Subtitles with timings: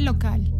[0.00, 0.52] Local.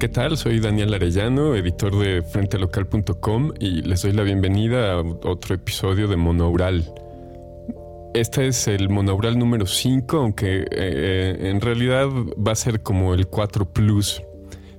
[0.00, 0.38] ¿Qué tal?
[0.38, 6.16] Soy Daniel Arellano, editor de frentelocal.com y les doy la bienvenida a otro episodio de
[6.16, 6.90] Monaural.
[8.14, 13.26] Este es el Monaural número 5, aunque eh, en realidad va a ser como el
[13.26, 14.22] 4 Plus.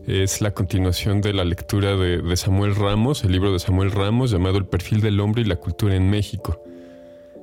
[0.07, 4.57] Es la continuación de la lectura de, Samuel Ramos, el libro de Samuel Ramos llamado
[4.57, 6.63] El perfil del hombre y la cultura en México.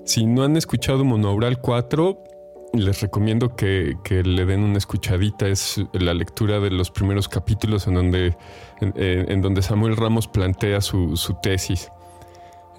[0.04, 2.24] Si no han escuchado Monaural 4,
[2.72, 5.48] les recomiendo que, le den una escuchadita.
[5.48, 8.36] Es la lectura de los primeros capítulos en donde,
[8.80, 11.90] en, donde Samuel Ramos plantea su, tesis.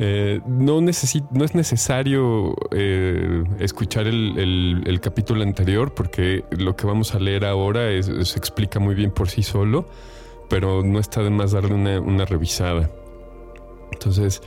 [0.01, 0.89] Eh, no, no
[1.45, 8.39] es necesario eh, escuchar el, capítulo anterior porque lo que vamos a leer ahora se
[8.39, 9.89] explica muy bien por sí solo,
[10.49, 12.89] pero no está de más darle una, una revisada.
[13.91, 14.41] Entonces,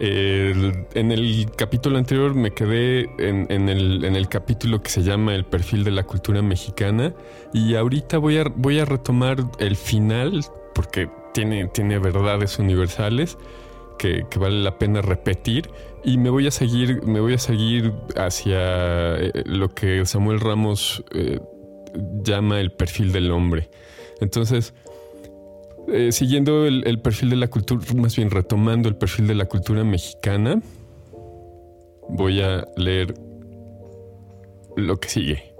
[0.00, 5.90] en el capítulo anterior me quedé en, el, capítulo que se llama El perfil de
[5.90, 7.14] la cultura mexicana
[7.52, 13.38] y ahorita voy a, voy a retomar el final porque tiene, verdades universales
[13.98, 15.70] que, vale la pena repetir
[16.04, 21.04] y me voy a seguir, me voy a seguir hacia eh, lo que Samuel Ramos
[21.12, 21.40] eh,
[22.22, 23.70] llama el perfil del hombre.
[24.20, 24.74] Entonces,
[25.88, 29.84] eh, siguiendo el, perfil de la cultura, más bien retomando el perfil de la cultura
[29.84, 30.60] mexicana,
[32.08, 33.14] voy a leer
[34.76, 35.54] lo que sigue.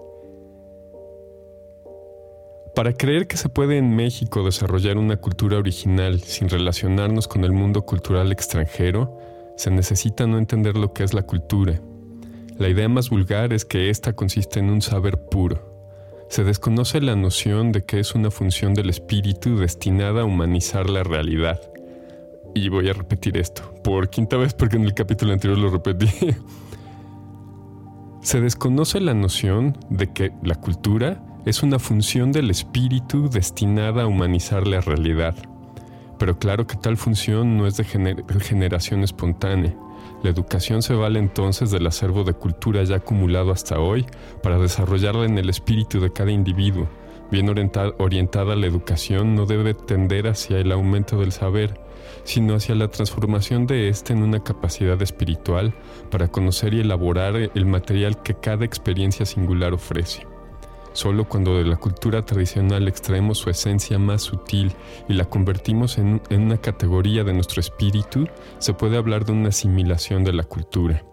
[2.74, 7.52] Para creer que se puede en México desarrollar una cultura original sin relacionarnos con el
[7.52, 9.18] mundo cultural extranjero,
[9.56, 11.80] se necesita no entender lo que es la cultura.
[12.58, 15.73] La idea más vulgar es que ésta consiste en un saber puro
[16.34, 21.04] se desconoce la noción de que es una función del espíritu destinada a humanizar la
[21.04, 21.60] realidad.
[22.56, 26.08] Y voy a repetir esto por quinta vez porque en el capítulo anterior lo repetí.
[28.20, 34.08] Se desconoce la noción de que la cultura es una función del espíritu destinada a
[34.08, 35.36] humanizar la realidad.
[36.18, 39.74] Pero claro que tal función no es de generación espontánea.
[40.22, 44.06] La educación se vale entonces del acervo de cultura ya acumulado hasta hoy
[44.42, 46.88] para desarrollarla en el espíritu de cada individuo.
[47.30, 51.80] Bien orientada, la educación no debe tender hacia el aumento del saber,
[52.22, 55.74] sino hacia la transformación de éste en una capacidad espiritual
[56.10, 60.26] para conocer y elaborar el material que cada experiencia singular ofrece.
[60.94, 64.72] Solo cuando de la cultura tradicional extraemos su esencia más sutil
[65.08, 68.28] y la convertimos en, una categoría de nuestro espíritu,
[68.58, 71.04] se puede hablar de una asimilación de la cultura.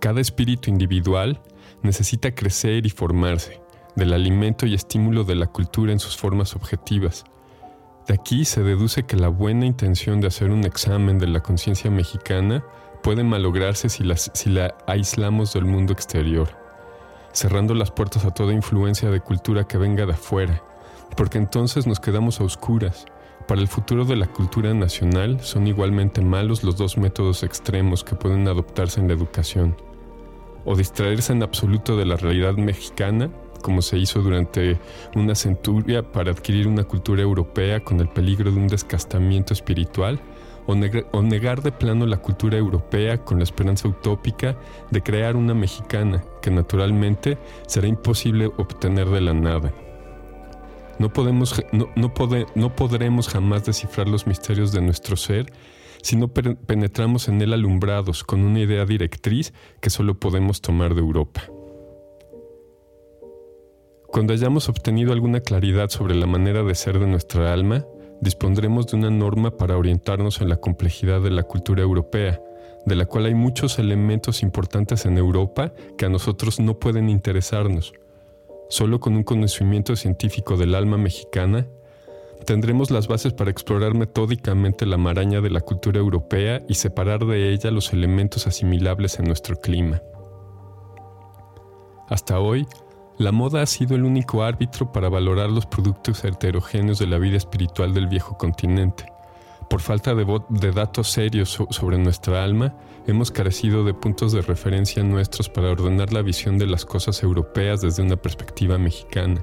[0.00, 1.40] Cada espíritu individual
[1.82, 3.62] necesita crecer y formarse,
[3.94, 7.22] del alimento y estímulo de la cultura en sus formas objetivas.
[8.08, 11.88] De aquí se deduce que la buena intención de hacer un examen de la conciencia
[11.88, 12.64] mexicana
[13.00, 16.61] puede malograrse si la aislamos del mundo exterior
[17.32, 20.62] cerrando las puertas a toda influencia de cultura que venga de afuera,
[21.16, 23.06] porque entonces nos quedamos a oscuras.
[23.48, 28.14] Para el futuro de la cultura nacional son igualmente malos los dos métodos extremos que
[28.14, 29.76] pueden adoptarse en la educación.
[30.64, 33.30] O distraerse en absoluto de la realidad mexicana,
[33.62, 34.78] como se hizo durante
[35.16, 40.20] una centuria para adquirir una cultura europea con el peligro de un descastamiento espiritual,
[40.66, 44.56] o, negar de plano la cultura europea con la esperanza utópica
[44.90, 49.72] de crear una mexicana que naturalmente será imposible obtener de la nada.
[50.98, 51.88] No, podemos, no,
[52.54, 55.52] no podremos jamás descifrar los misterios de nuestro ser
[56.02, 61.00] si no penetramos en él alumbrados con una idea directriz que solo podemos tomar de
[61.00, 61.44] Europa.
[64.08, 67.86] Cuando hayamos obtenido alguna claridad sobre la manera de ser de nuestra alma,
[68.22, 72.40] dispondremos de una norma para orientarnos en la complejidad de la cultura europea,
[72.86, 77.92] de la cual hay muchos elementos importantes en Europa que a nosotros no pueden interesarnos.
[78.70, 81.66] Solo con un conocimiento científico del alma mexicana,
[82.46, 87.52] tendremos las bases para explorar metódicamente la maraña de la cultura europea y separar de
[87.52, 90.00] ella los elementos asimilables en nuestro clima.
[92.08, 92.66] Hasta hoy,
[93.22, 97.36] la moda ha sido el único árbitro para valorar los productos heterogéneos de la vida
[97.36, 99.06] espiritual del viejo continente.
[99.70, 102.74] Por falta de, datos serios sobre nuestra alma,
[103.06, 107.80] hemos carecido de puntos de referencia nuestros para ordenar la visión de las cosas europeas
[107.80, 109.42] desde una perspectiva mexicana.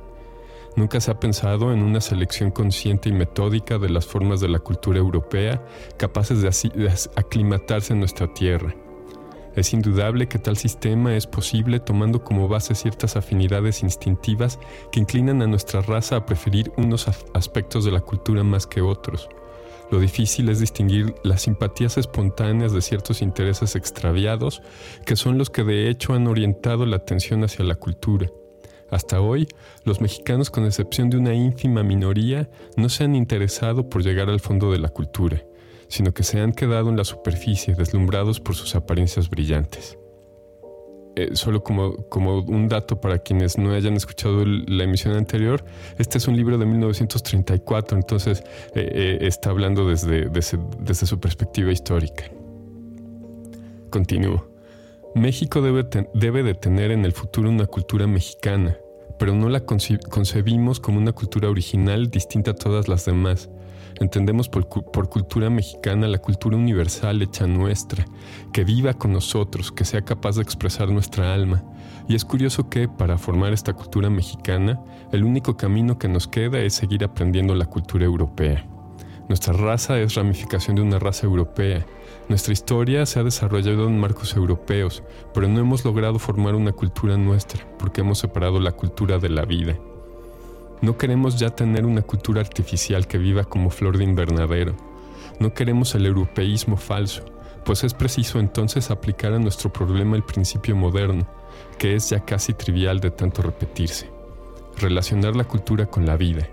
[0.75, 4.59] Nunca se ha pensado en una selección consciente y metódica de las formas de la
[4.59, 5.63] cultura europea
[5.97, 8.75] capaces de aclimatarse en nuestra tierra.
[9.55, 14.59] Es indudable que tal sistema es posible tomando como base ciertas afinidades instintivas
[14.91, 19.27] que inclinan a nuestra raza a preferir unos aspectos de la cultura más que otros.
[19.91, 24.61] Lo difícil es distinguir las simpatías espontáneas de ciertos intereses extraviados,
[25.05, 28.29] que son los que de hecho han orientado la atención hacia la cultura.
[28.91, 29.47] Hasta hoy,
[29.83, 34.39] los mexicanos, con excepción de una ínfima minoría, no se han interesado por llegar al
[34.39, 35.43] fondo de la cultura,
[35.89, 39.97] sino que se han quedado en la superficie, deslumbrados por sus apariencias brillantes.
[41.15, 45.65] Eh, solo como, como un dato para quienes no hayan escuchado la emisión anterior,
[45.97, 48.44] este es un libro de 1934, entonces
[48.75, 52.24] eh, eh, está hablando desde, desde, su perspectiva histórica.
[53.89, 54.47] Continúo.
[55.15, 58.77] México debe, debe de tener en el futuro una cultura mexicana,
[59.18, 63.50] pero no la concebimos como una cultura original distinta a todas las demás.
[63.99, 64.67] Entendemos por,
[65.09, 68.05] cultura mexicana la cultura universal hecha nuestra,
[68.53, 71.63] que viva con nosotros, que sea capaz de expresar nuestra alma.
[72.07, 74.81] Y es curioso que, para formar esta cultura mexicana,
[75.11, 78.65] el único camino que nos queda es seguir aprendiendo la cultura europea.
[79.27, 81.85] Nuestra raza es ramificación de una raza europea.
[82.29, 85.03] Nuestra historia se ha desarrollado en marcos europeos,
[85.33, 89.45] pero no hemos logrado formar una cultura nuestra, porque hemos separado la cultura de la
[89.45, 89.77] vida.
[90.81, 94.75] No queremos ya tener una cultura artificial que viva como flor de invernadero.
[95.39, 97.25] No queremos el europeísmo falso,
[97.65, 101.27] pues es preciso entonces aplicar a nuestro problema el principio moderno,
[101.77, 104.09] que es ya casi trivial de tanto repetirse.
[104.77, 106.47] Relacionar la cultura con la vida.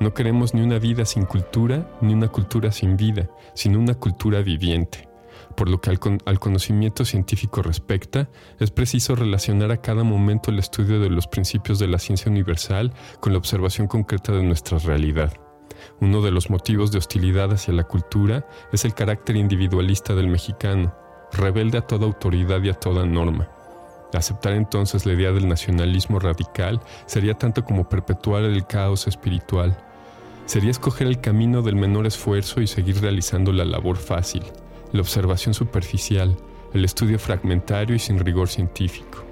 [0.00, 4.42] No queremos ni una vida sin cultura, ni una cultura sin vida, sino una cultura
[4.42, 5.07] viviente
[5.56, 8.28] por lo que al, conocimiento científico respecta,
[8.58, 12.92] es preciso relacionar a cada momento el estudio de los principios de la ciencia universal
[13.20, 15.32] con la observación concreta de nuestra realidad.
[16.00, 20.94] Uno de los motivos de hostilidad hacia la cultura es el carácter individualista del mexicano,
[21.32, 23.48] rebelde a toda autoridad y a toda norma.
[24.12, 29.76] Aceptar entonces la idea del nacionalismo radical sería tanto como perpetuar el caos espiritual.
[30.46, 34.44] Sería escoger el camino del menor esfuerzo y seguir realizando la labor fácil,
[34.92, 36.36] la observación superficial,
[36.72, 39.24] el estudio fragmentario y sin rigor científico.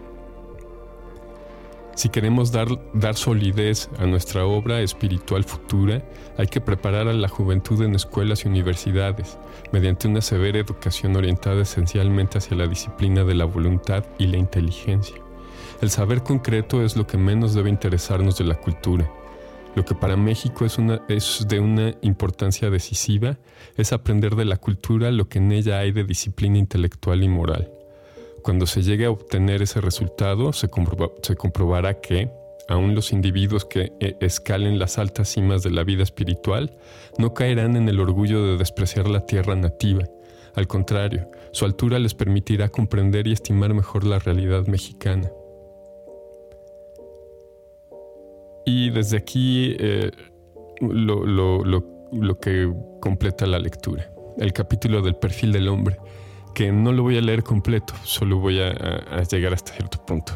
[1.95, 6.03] Si queremos dar, dar, solidez a nuestra obra espiritual futura,
[6.37, 9.39] hay que preparar a la juventud en escuelas y universidades,
[9.73, 15.17] mediante una severa educación orientada esencialmente hacia la disciplina de la voluntad y la inteligencia.
[15.81, 19.11] El saber concreto es lo que menos debe interesarnos de la cultura,
[19.77, 23.39] lo que para México es, de una importancia decisiva
[23.77, 27.71] es aprender de la cultura lo que en ella hay de disciplina intelectual y moral.
[28.43, 30.71] Cuando se llegue a obtener ese resultado, se,
[31.23, 32.31] se comprobará que,
[32.69, 36.75] aun los individuos que eh, escalen las altas cimas de la vida espiritual,
[37.19, 40.05] no caerán en el orgullo de despreciar la tierra nativa.
[40.55, 45.31] Al contrario, su altura les permitirá comprender y estimar mejor la realidad mexicana.
[48.69, 50.11] Y desde aquí eh,
[50.81, 55.99] lo, que completa la lectura, el capítulo del perfil del hombre,
[56.53, 60.33] que no lo voy a leer completo, solo voy a, a llegar hasta cierto punto.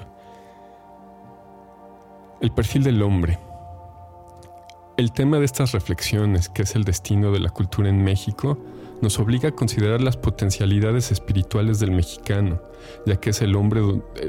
[2.41, 3.37] El perfil del hombre.
[4.97, 8.59] El tema de estas reflexiones, que es el destino de la cultura en México,
[9.01, 12.63] nos obliga a considerar las potencialidades espirituales del mexicano,
[13.07, 13.81] ya que es, el hombre,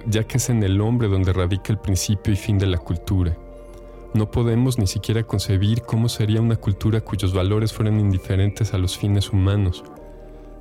[0.07, 3.37] ya que es en el hombre donde radica el principio y fin de la cultura.
[4.13, 8.97] No podemos ni siquiera concebir cómo sería una cultura cuyos valores fueran indiferentes a los
[8.97, 9.85] fines humanos.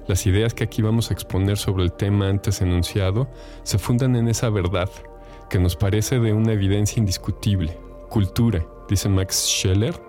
[0.07, 3.29] Las ideas que aquí vamos a exponer sobre el tema antes enunciado
[3.65, 4.89] se fundan en esa verdad,
[5.49, 7.77] que nos parece de una evidencia indiscutible.
[8.09, 10.01] Cultura, dice Max Scheller,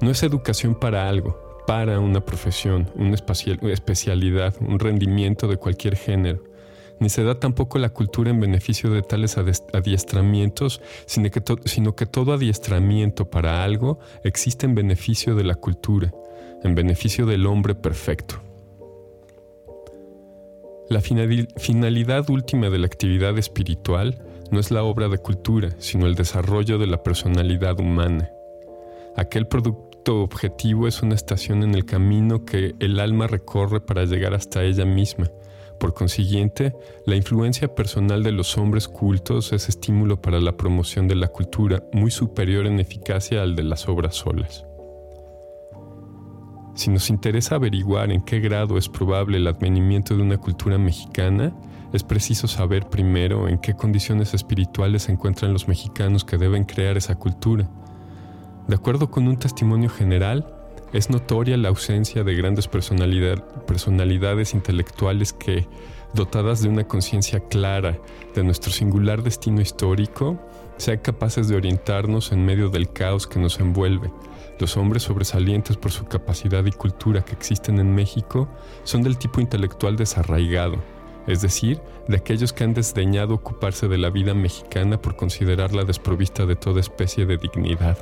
[0.00, 3.16] no es educación para algo, para una profesión, una
[3.72, 6.53] especialidad, un rendimiento de cualquier género
[7.00, 13.30] ni se da tampoco la cultura en beneficio de tales adiestramientos, sino que, todo adiestramiento
[13.30, 16.12] para algo existe en beneficio de la cultura,
[16.62, 18.40] en beneficio del hombre perfecto.
[20.88, 26.14] La finalidad última de la actividad espiritual no es la obra de cultura, sino el
[26.14, 28.30] desarrollo de la personalidad humana.
[29.16, 34.34] Aquel producto objetivo es una estación en el camino que el alma recorre para llegar
[34.34, 35.30] hasta ella misma,
[35.84, 36.74] por consiguiente,
[37.04, 41.82] la influencia personal de los hombres cultos es estímulo para la promoción de la cultura
[41.92, 44.64] muy superior en eficacia al de las obras solas.
[46.74, 51.54] Si nos interesa averiguar en qué grado es probable el advenimiento de una cultura mexicana,
[51.92, 56.96] es preciso saber primero en qué condiciones espirituales se encuentran los mexicanos que deben crear
[56.96, 57.68] esa cultura.
[58.68, 60.46] De acuerdo con un testimonio general,
[60.94, 65.66] es notoria la ausencia de grandes personalidades intelectuales que,
[66.14, 67.98] dotadas de una conciencia clara
[68.32, 70.38] de nuestro singular destino histórico,
[70.76, 74.12] sean capaces de orientarnos en medio del caos que nos envuelve.
[74.60, 78.48] Los hombres sobresalientes por su capacidad y cultura que existen en México
[78.84, 80.76] son del tipo intelectual desarraigado,
[81.26, 86.46] es decir, de aquellos que han desdeñado ocuparse de la vida mexicana por considerarla desprovista
[86.46, 87.98] de toda especie de dignidad.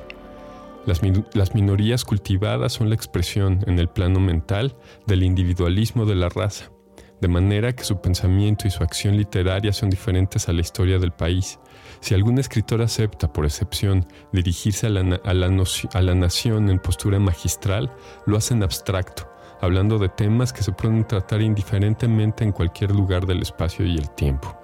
[0.84, 6.72] Las, minorías cultivadas son la expresión, en el plano mental, del individualismo de la raza,
[7.20, 11.12] de manera que su pensamiento y su acción literaria son diferentes a la historia del
[11.12, 11.60] país.
[12.00, 16.80] Si algún escritor acepta, por excepción, dirigirse a la, a la, a la nación en
[16.80, 17.92] postura magistral,
[18.26, 19.28] lo hace en abstracto,
[19.60, 24.10] hablando de temas que se pueden tratar indiferentemente en cualquier lugar del espacio y el
[24.10, 24.58] tiempo.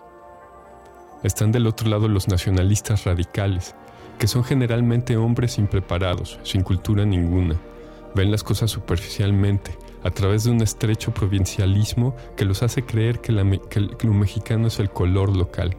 [1.22, 3.76] Están del otro lado los nacionalistas radicales,
[4.18, 7.56] que son generalmente hombres impreparados, sin cultura ninguna.
[8.14, 13.32] Ven las cosas superficialmente, a través de un estrecho provincialismo que los hace creer que,
[13.70, 15.76] que lo mexicano es el color local.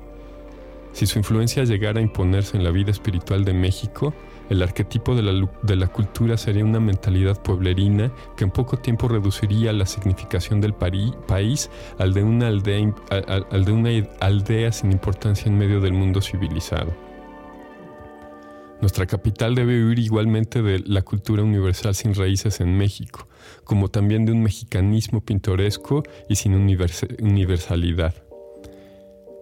[0.92, 4.14] Si su influencia llegara a imponerse en la vida espiritual de México,
[4.50, 9.08] el arquetipo de la, de la, cultura sería una mentalidad pueblerina que en poco tiempo
[9.08, 11.70] reduciría la significación del país
[12.00, 12.94] al de,
[13.52, 17.09] al de una aldea sin importancia en medio del mundo civilizado.
[18.82, 23.28] Nuestra capital debe huir igualmente de la cultura universal sin raíces en México,
[23.66, 28.16] como también de un mexicanismo pintoresco y sin universalidad.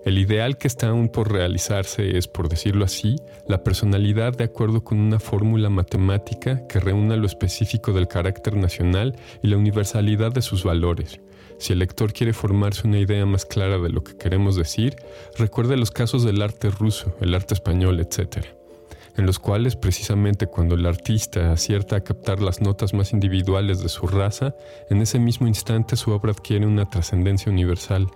[0.06, 3.18] El ideal que está aún por realizarse es, por decirlo así,
[3.48, 9.18] la personalidad de acuerdo con una fórmula matemática que reúna lo específico del carácter nacional
[9.44, 11.20] y la universalidad de sus valores.
[11.60, 14.96] Si el lector quiere formarse una idea más clara de lo que queremos decir,
[15.38, 18.57] recuerde los casos del arte ruso, el arte español, etc.,
[19.18, 23.90] en los cuales precisamente cuando el artista acierta a captar las notas más individuales de
[23.90, 24.56] su raza,
[24.90, 28.08] en ese mismo instante su obra adquiere una trascendencia universal.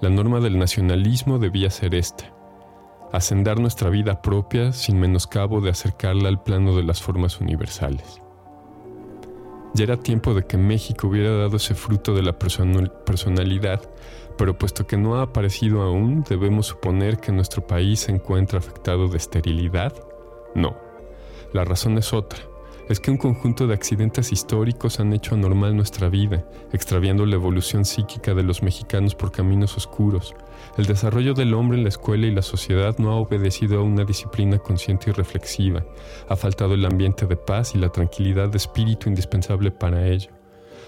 [0.00, 2.32] La norma del nacionalismo debía ser esta,
[3.12, 8.22] hacendar nuestra vida propia sin menoscabo de acercarla al plano de las formas universales.
[9.74, 13.82] Ya era tiempo de que México hubiera dado ese fruto de la personalidad,
[14.36, 19.08] pero puesto que no ha aparecido aún, debemos suponer que nuestro país se encuentra afectado
[19.08, 19.92] de esterilidad.
[20.54, 20.76] No,
[21.52, 22.38] la razón es otra
[22.88, 27.84] es que un conjunto de accidentes históricos han hecho anormal nuestra vida, extraviando la evolución
[27.84, 30.34] psíquica de los mexicanos por caminos oscuros.
[30.76, 34.04] El desarrollo del hombre en la escuela y la sociedad no ha obedecido a una
[34.04, 35.84] disciplina consciente y reflexiva.
[36.28, 40.35] Ha faltado el ambiente de paz y la tranquilidad de espíritu indispensable para ello.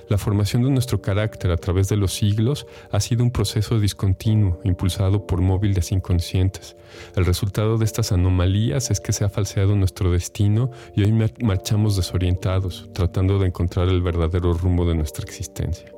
[0.09, 4.59] La formación de nuestro carácter a través de los siglos ha sido un proceso discontinuo,
[4.65, 6.77] impulsado por móviles inconscientes.
[7.15, 11.13] El resultado de estas anomalías es que se ha falseado nuestro destino y hoy
[11.43, 15.93] marchamos desorientados, tratando de encontrar el verdadero rumbo de nuestra existencia.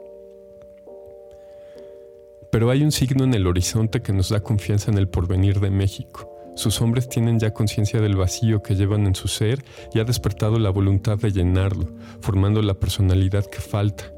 [2.51, 5.71] Pero hay un signo en el horizonte que nos da confianza en el porvenir de
[5.71, 6.30] México.
[6.61, 9.65] Sus hombres tienen ya conciencia del vacío que llevan en su ser
[9.95, 11.87] y ha despertado la voluntad de llenarlo,
[12.21, 14.13] formando la personalidad que falta.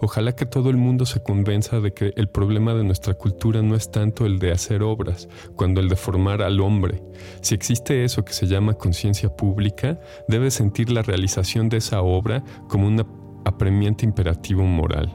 [0.00, 3.74] Ojalá que todo el mundo se convenza de que el problema de nuestra cultura no
[3.74, 7.02] es tanto el de hacer obras, cuando el de formar al hombre.
[7.40, 12.44] Si existe eso que se llama conciencia pública, debe sentir la realización de esa obra
[12.68, 13.04] como un
[13.44, 15.12] apremiante imperativo moral.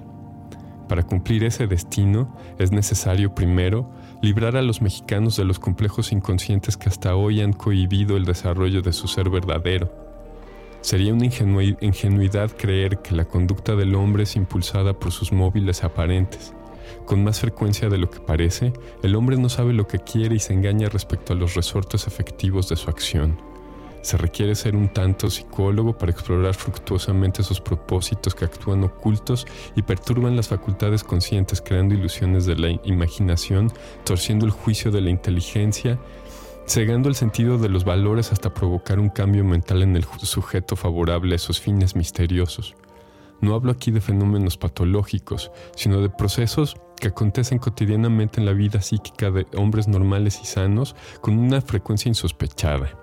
[0.90, 3.90] Para cumplir ese destino es necesario primero
[4.24, 8.82] librar a los mexicanos de los complejos inconscientes que hasta hoy han cohibido el desarrollo
[8.82, 9.92] de su ser verdadero.
[10.80, 16.54] Sería una ingenuidad creer que la conducta del hombre es impulsada por sus móviles aparentes.
[17.06, 18.72] Con más frecuencia de lo que parece,
[19.04, 22.70] el hombre no sabe lo que quiere y se engaña respecto a los resortes efectivos
[22.70, 23.53] de su acción.
[24.04, 29.82] Se requiere ser un tanto psicólogo para explorar fructuosamente esos propósitos que actúan ocultos y
[29.82, 33.72] perturban las facultades conscientes, creando ilusiones de la imaginación,
[34.04, 35.98] torciendo el juicio de la inteligencia,
[36.68, 41.32] cegando el sentido de los valores hasta provocar un cambio mental en el sujeto favorable
[41.32, 42.76] a esos fines misteriosos.
[43.40, 48.82] No hablo aquí de fenómenos patológicos, sino de procesos que acontecen cotidianamente en la vida
[48.82, 53.03] psíquica de hombres normales y sanos con una frecuencia insospechada.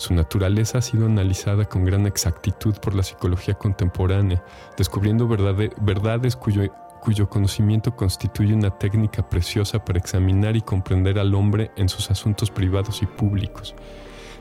[0.00, 4.42] Su naturaleza ha sido analizada con gran exactitud por la psicología contemporánea,
[4.78, 6.62] descubriendo verdades cuyo,
[7.02, 12.50] cuyo conocimiento constituye una técnica preciosa para examinar y comprender al hombre en sus asuntos
[12.50, 13.74] privados y públicos.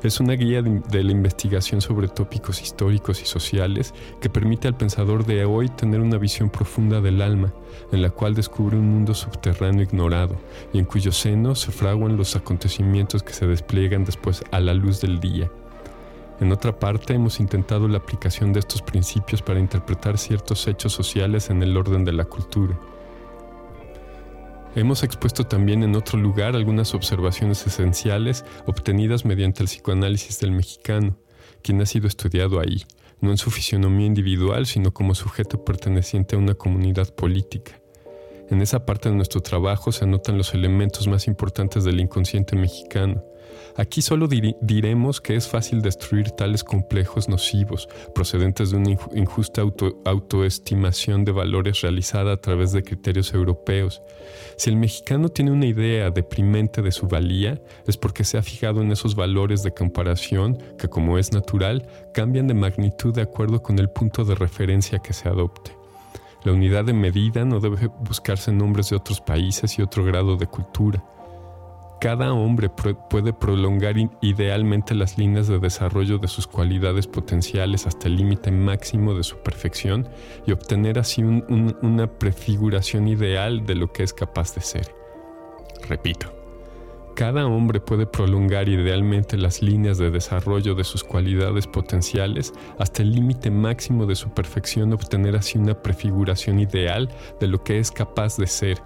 [0.01, 5.25] Es una guía de, la investigación sobre tópicos históricos y sociales que permite al pensador
[5.25, 7.51] de hoy tener una visión profunda del alma,
[7.91, 10.37] en la cual descubre un mundo subterráneo ignorado
[10.71, 15.01] y en cuyo seno se fraguan los acontecimientos que se despliegan después a la luz
[15.01, 15.51] del día.
[16.39, 21.49] En otra parte, hemos intentado la aplicación de estos principios para interpretar ciertos hechos sociales
[21.49, 22.79] en el orden de la cultura.
[24.75, 31.17] Hemos expuesto también en otro lugar algunas observaciones esenciales obtenidas mediante el psicoanálisis del mexicano,
[31.63, 32.83] quien ha sido estudiado ahí,
[33.19, 37.81] no en su fisionomía individual, sino como sujeto perteneciente a una comunidad política.
[38.49, 43.23] En esa parte de nuestro trabajo se anotan los elementos más importantes del inconsciente mexicano,
[43.79, 49.61] Aquí solo diremos que es fácil destruir tales complejos nocivos procedentes de una injusta
[50.03, 54.01] autoestimación de valores realizada a través de criterios europeos.
[54.57, 58.81] Si el mexicano tiene una idea deprimente de su valía, es porque se ha fijado
[58.81, 63.79] en esos valores de comparación que, como es natural, cambian de magnitud de acuerdo con
[63.79, 65.71] el punto de referencia que se adopte.
[66.43, 70.35] La unidad de medida no debe buscarse en nombres de otros países y otro grado
[70.35, 71.01] de cultura.
[71.99, 78.15] Cada hombre puede prolongar idealmente las líneas de desarrollo de sus cualidades potenciales hasta el
[78.15, 80.07] límite máximo de su perfección
[80.47, 84.95] y obtener así una prefiguración ideal de lo que es capaz de ser.
[85.89, 86.33] Repito,
[87.17, 93.11] cada hombre puede prolongar idealmente las líneas de desarrollo de sus cualidades potenciales hasta el
[93.11, 97.09] límite máximo de su perfección, obtener así una prefiguración ideal
[97.41, 98.77] de lo que es capaz de ser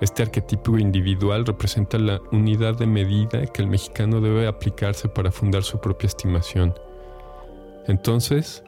[0.00, 5.62] este arquetipo individual representa la unidad de medida que el mexicano debe aplicarse para fundar
[5.62, 6.74] su propia estimación.
[7.86, 8.62] Entonces,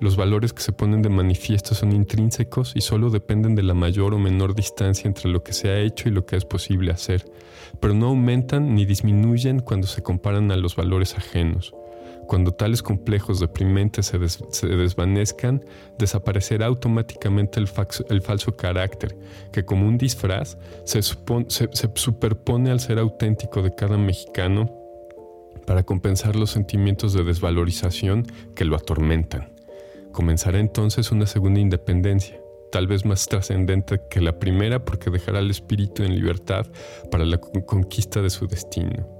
[0.00, 4.12] los valores que se ponen de manifiesto son intrínsecos y solo dependen de la mayor
[4.12, 7.24] o menor distancia entre lo que se ha hecho y lo que es posible hacer,
[7.80, 11.72] pero no aumentan ni disminuyen cuando se comparan a los valores ajenos.
[12.26, 15.64] Cuando tales complejos deprimentes se, desvanezcan,
[15.98, 17.68] desaparecerá automáticamente el,
[18.22, 19.16] falso carácter,
[19.52, 24.70] que como un disfraz se, se superpone al ser auténtico de cada mexicano
[25.66, 29.52] para compensar los sentimientos de desvalorización que lo atormentan.
[30.12, 32.40] Comenzará entonces una segunda independencia,
[32.70, 36.66] tal vez más trascendente que la primera porque dejará al espíritu en libertad
[37.10, 39.13] para la conquista de su destino.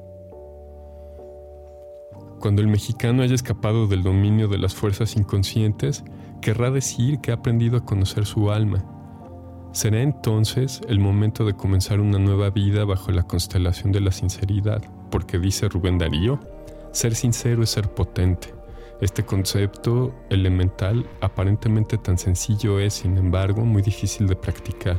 [2.45, 6.05] Cuando el mexicano haya escapado del dominio de las fuerzas inconscientes,
[6.43, 8.85] querrá decir que ha aprendido a conocer su alma.
[9.73, 14.83] Será entonces el momento de comenzar una nueva vida bajo la constelación de la sinceridad,
[15.11, 16.39] porque dice Rubén Darío,
[16.93, 18.53] ser sincero es ser potente.
[19.01, 24.99] Este concepto elemental, aparentemente tan sencillo, es, sin embargo, muy difícil de practicar.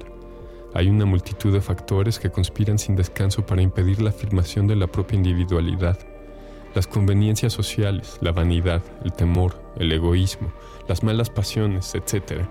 [0.74, 4.88] Hay una multitud de factores que conspiran sin descanso para impedir la afirmación de la
[4.88, 6.15] propia individualidad
[6.76, 10.52] las conveniencias sociales, la vanidad, el temor, el egoísmo,
[10.88, 12.44] las malas pasiones, etc.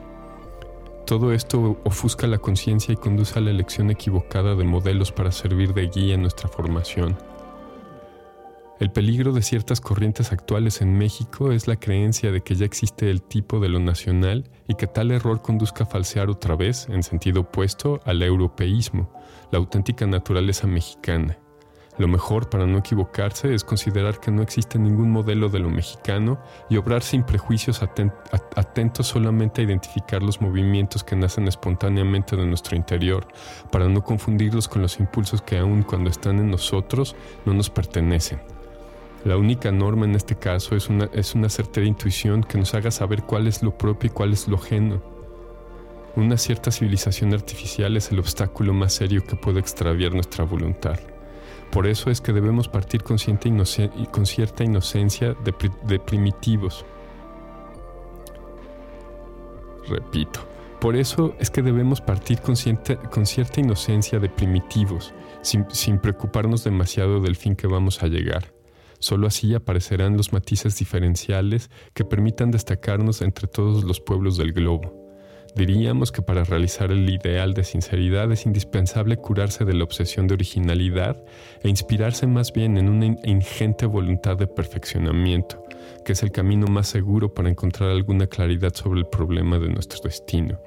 [1.07, 5.75] Todo esto ofusca la conciencia y conduce a la elección equivocada de modelos para servir
[5.75, 7.17] de guía en nuestra formación.
[8.81, 13.11] El peligro de ciertas corrientes actuales en México es la creencia de que ya existe
[13.11, 17.03] el tipo de lo nacional y que tal error conduzca a falsear otra vez, en
[17.03, 19.13] sentido opuesto, al europeísmo,
[19.53, 21.39] la auténtica naturaleza mexicana.
[21.97, 26.41] Lo mejor para no equivocarse es considerar que no existe ningún modelo de lo mexicano
[26.69, 27.83] y obrar sin prejuicios
[28.57, 33.29] atentos solamente a identificar los movimientos que nacen espontáneamente de nuestro interior,
[33.71, 38.41] para no confundirlos con los impulsos que aun cuando están en nosotros no nos pertenecen.
[39.25, 42.91] La única norma en este caso es una, es una certera intuición que nos haga
[42.91, 45.01] saber cuál es lo propio y cuál es lo ajeno.
[46.17, 50.99] Una cierta civilización artificial es el obstáculo más serio que puede extraviar nuestra voluntad.
[51.75, 53.49] Por eso es que debemos partir con cierta,
[54.63, 56.87] inocencia de, primitivos.
[59.89, 60.39] Repito,
[60.81, 67.21] por eso es que debemos partir con, cierta inocencia de primitivos, sin, sin preocuparnos demasiado
[67.21, 68.55] del fin que vamos a llegar.
[69.01, 75.04] Solo así aparecerán los matices diferenciales que permitan destacarnos entre todos los pueblos del globo.
[75.55, 80.35] Diríamos que para realizar el ideal de sinceridad es indispensable curarse de la obsesión de
[80.35, 81.23] originalidad
[81.62, 85.62] e inspirarse más bien en una ingente voluntad de perfeccionamiento,
[86.05, 90.01] que es el camino más seguro para encontrar alguna claridad sobre el problema de nuestro
[90.03, 90.61] destino.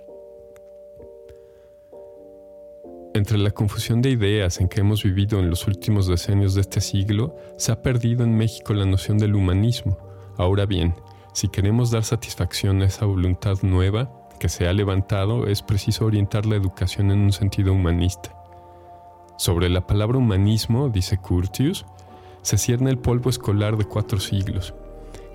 [3.14, 6.80] Entre la confusión de ideas en que hemos vivido en los últimos decenios de este
[6.80, 9.98] siglo, se ha perdido en México la noción del humanismo.
[10.38, 10.94] Ahora bien,
[11.34, 16.46] si queremos dar satisfacción a esa voluntad nueva, que se ha levantado, es preciso orientar
[16.46, 18.34] la educación en un sentido humanista.
[19.38, 21.86] Sobre la palabra humanismo, dice Curtius,
[22.42, 24.74] se cierne el polvo escolar de cuatro siglos,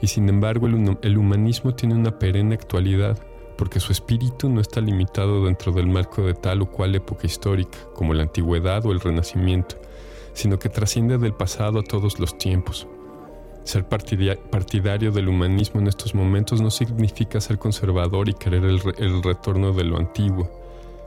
[0.00, 3.18] y sin embargo el, el humanismo tiene una perenne actualidad,
[3.56, 7.78] porque su espíritu no está limitado dentro del marco de tal o cual época histórica,
[7.94, 9.76] como la antigüedad o el renacimiento,
[10.32, 12.88] sino que trasciende del pasado a todos los tiempos,
[13.64, 19.72] ser partidario del humanismo en estos momentos no significa ser conservador y querer el, retorno
[19.72, 20.50] de lo antiguo.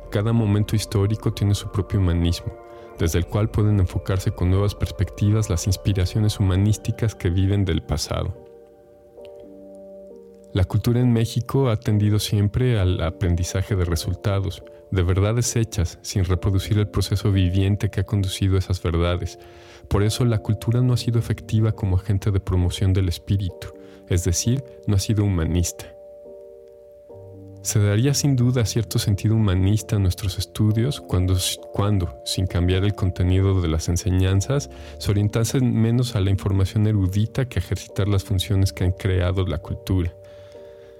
[0.09, 2.53] Cada momento histórico tiene su propio humanismo,
[2.97, 8.44] desde el cual pueden enfocarse con nuevas perspectivas las inspiraciones humanísticas que viven del pasado.
[10.55, 16.23] La cultura en México ha tendido siempre al aprendizaje de resultados, de verdades hechas, sin
[16.23, 19.37] reproducir el proceso viviente que ha conducido esas verdades.
[19.89, 23.73] Por eso la cultura no ha sido efectiva como agente de promoción del espíritu,
[24.07, 25.93] es decir, no ha sido humanista.
[27.61, 31.35] Se daría sin duda cierto sentido humanista a nuestros estudios cuando,
[31.73, 37.43] cuando, sin cambiar el contenido de las enseñanzas, se orientasen menos a la información erudita
[37.43, 40.13] que a ejercitar las funciones que han creado la cultura.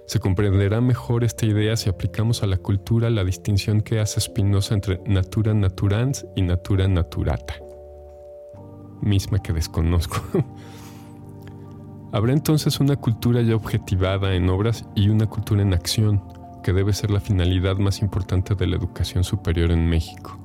[0.06, 4.74] Se comprenderá mejor esta idea si aplicamos a la cultura la distinción que hace Spinoza
[4.74, 7.54] entre natura naturans y natura naturata,
[9.00, 10.22] misma que desconozco.
[12.12, 16.22] Habrá entonces una cultura ya objetivada en obras y una cultura en acción,
[16.62, 20.38] que debe ser la finalidad más importante de la educación superior en México.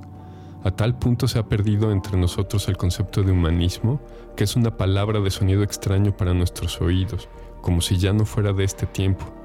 [0.64, 4.02] A tal punto se ha perdido entre nosotros el concepto de humanismo,
[4.36, 7.30] que es una palabra de sonido extraño para nuestros oídos,
[7.62, 9.41] como si ya no fuera de este tiempo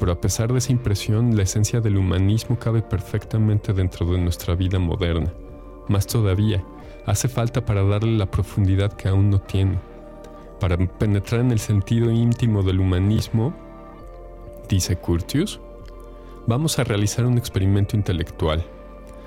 [0.00, 4.54] pero a pesar de esa impresión, la esencia del humanismo cabe perfectamente dentro de nuestra
[4.54, 5.30] vida moderna.
[5.88, 6.64] Más todavía,
[7.04, 9.78] hace falta para darle la profundidad que aún no tiene.
[10.58, 13.54] Para penetrar en el sentido íntimo del humanismo,
[14.70, 15.60] dice Curtius,
[16.46, 18.64] vamos a realizar un experimento intelectual.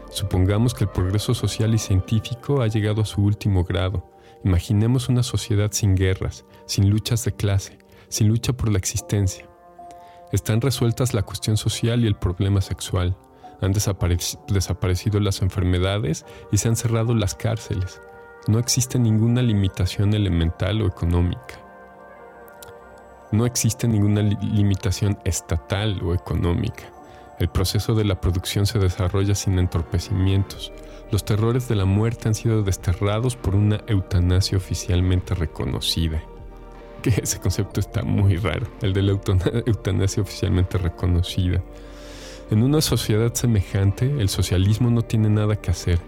[0.09, 4.09] Supongamos que el progreso social y científico ha llegado a su último grado.
[4.43, 7.77] Imaginemos una sociedad sin guerras, sin luchas de clase,
[8.09, 9.52] sin lucha por la existencia
[10.33, 13.15] están resueltas la cuestión social y el problema sexual.
[13.61, 18.01] Han desaparecido las enfermedades y se han cerrado las cárceles.
[18.47, 21.61] No existe ninguna limitación elemental o económica.
[23.31, 26.83] No existe ninguna limitación estatal o económica.
[27.39, 30.73] El proceso de la producción se desarrolla sin entorpecimientos.
[31.11, 36.23] Los terrores de la muerte han sido desterrados por una eutanasia oficialmente reconocida
[37.03, 41.61] que ese concepto está muy raro, el de la eutanasia oficialmente reconocida.
[42.49, 45.99] En una sociedad semejante, el socialismo no tiene nada que hacer,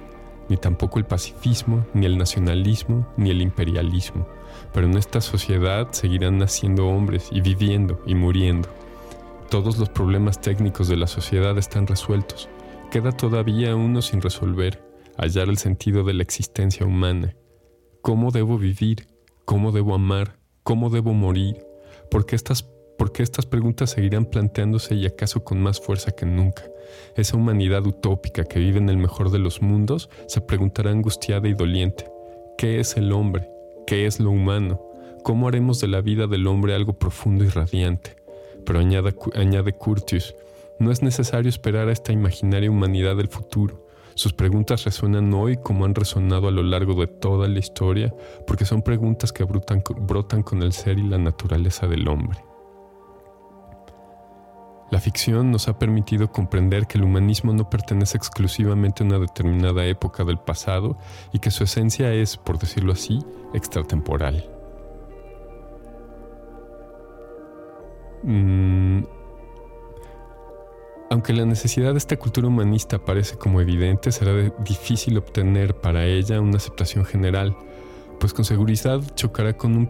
[0.49, 4.27] ni tampoco el pacifismo, ni el nacionalismo, ni el imperialismo.
[4.73, 8.69] Pero en esta sociedad seguirán naciendo hombres y viviendo y muriendo.
[9.49, 12.49] Todos los problemas técnicos de la sociedad están resueltos.
[12.89, 14.81] Queda todavía uno sin resolver,
[15.17, 17.35] hallar el sentido de la existencia humana.
[18.01, 19.07] ¿Cómo debo vivir?
[19.45, 20.44] ¿Cómo debo amar?
[20.65, 21.63] ¿Cómo debo morir?
[22.09, 22.67] ¿Por qué estas,
[23.19, 26.63] estas preguntas seguirán planteándose y acaso con más fuerza que nunca?
[27.15, 31.53] Esa humanidad utópica que vive en el mejor de los mundos se preguntará angustiada y
[31.53, 32.09] doliente.
[32.57, 33.47] ¿Qué es el hombre?
[33.85, 34.81] ¿Qué es lo humano?
[35.23, 38.15] ¿Cómo haremos de la vida del hombre algo profundo y radiante?
[38.65, 40.33] Pero añade Curtius,
[40.79, 43.84] no es necesario esperar a esta imaginaria humanidad del futuro.
[44.15, 48.15] Sus preguntas resuenan hoy como han resonado a lo largo de toda la historia,
[48.47, 52.39] porque son preguntas que brotan, con el ser y la naturaleza del hombre.
[54.89, 59.85] La ficción nos ha permitido comprender que el humanismo no pertenece exclusivamente a una determinada
[59.85, 60.97] época del pasado
[61.33, 63.19] y que su esencia es, por decirlo así,
[63.53, 64.49] extratemporal.
[68.23, 69.03] Mm,
[71.09, 76.41] aunque la necesidad de esta cultura humanista parece como evidente, será difícil obtener para ella
[76.41, 77.55] una aceptación general,
[78.19, 79.89] pues con seguridad chocará con un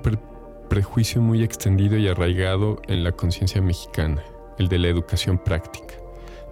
[0.69, 4.23] prejuicio muy extendido y arraigado en la conciencia mexicana,
[4.57, 5.95] el de la educación práctica.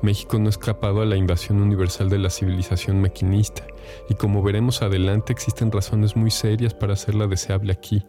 [0.02, 3.65] México no ha escapado a la invasión universal de la civilización maquinista,
[4.10, 8.06] y como veremos adelante existen razones muy serias para hacerla deseable aquí,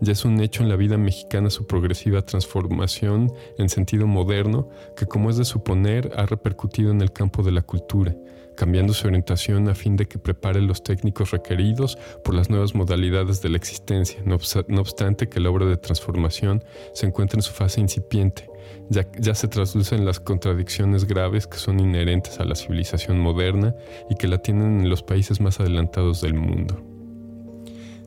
[0.00, 5.06] ya es un hecho en la vida mexicana su progresiva transformación en sentido moderno que,
[5.06, 8.14] como es de suponer, ha repercutido en el campo de la cultura,
[8.56, 13.42] cambiando su orientación a fin de que prepare los técnicos requeridos por las nuevas modalidades
[13.42, 17.80] de la existencia, no, obstante que la obra de transformación se encuentra en su fase
[17.80, 18.48] incipiente,
[18.90, 23.74] ya, ya se traducen las contradicciones graves que son inherentes a la civilización moderna
[24.10, 26.97] y que la tienen en los países más adelantados del mundo.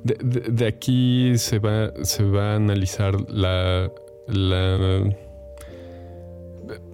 [0.03, 3.91] De, aquí se va, se va a analizar la.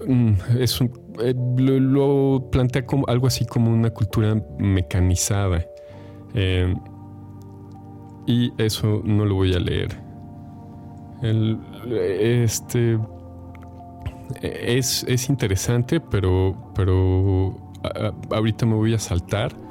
[0.06, 0.82] Mm, es
[1.22, 5.66] eh, lo, plantea como algo así como una cultura mecanizada.
[6.34, 6.74] Eh,
[8.26, 9.90] y eso no lo voy a leer.
[11.22, 13.00] este.
[14.42, 17.56] Es, es interesante, pero, pero
[18.32, 19.67] ahorita me voy a saltar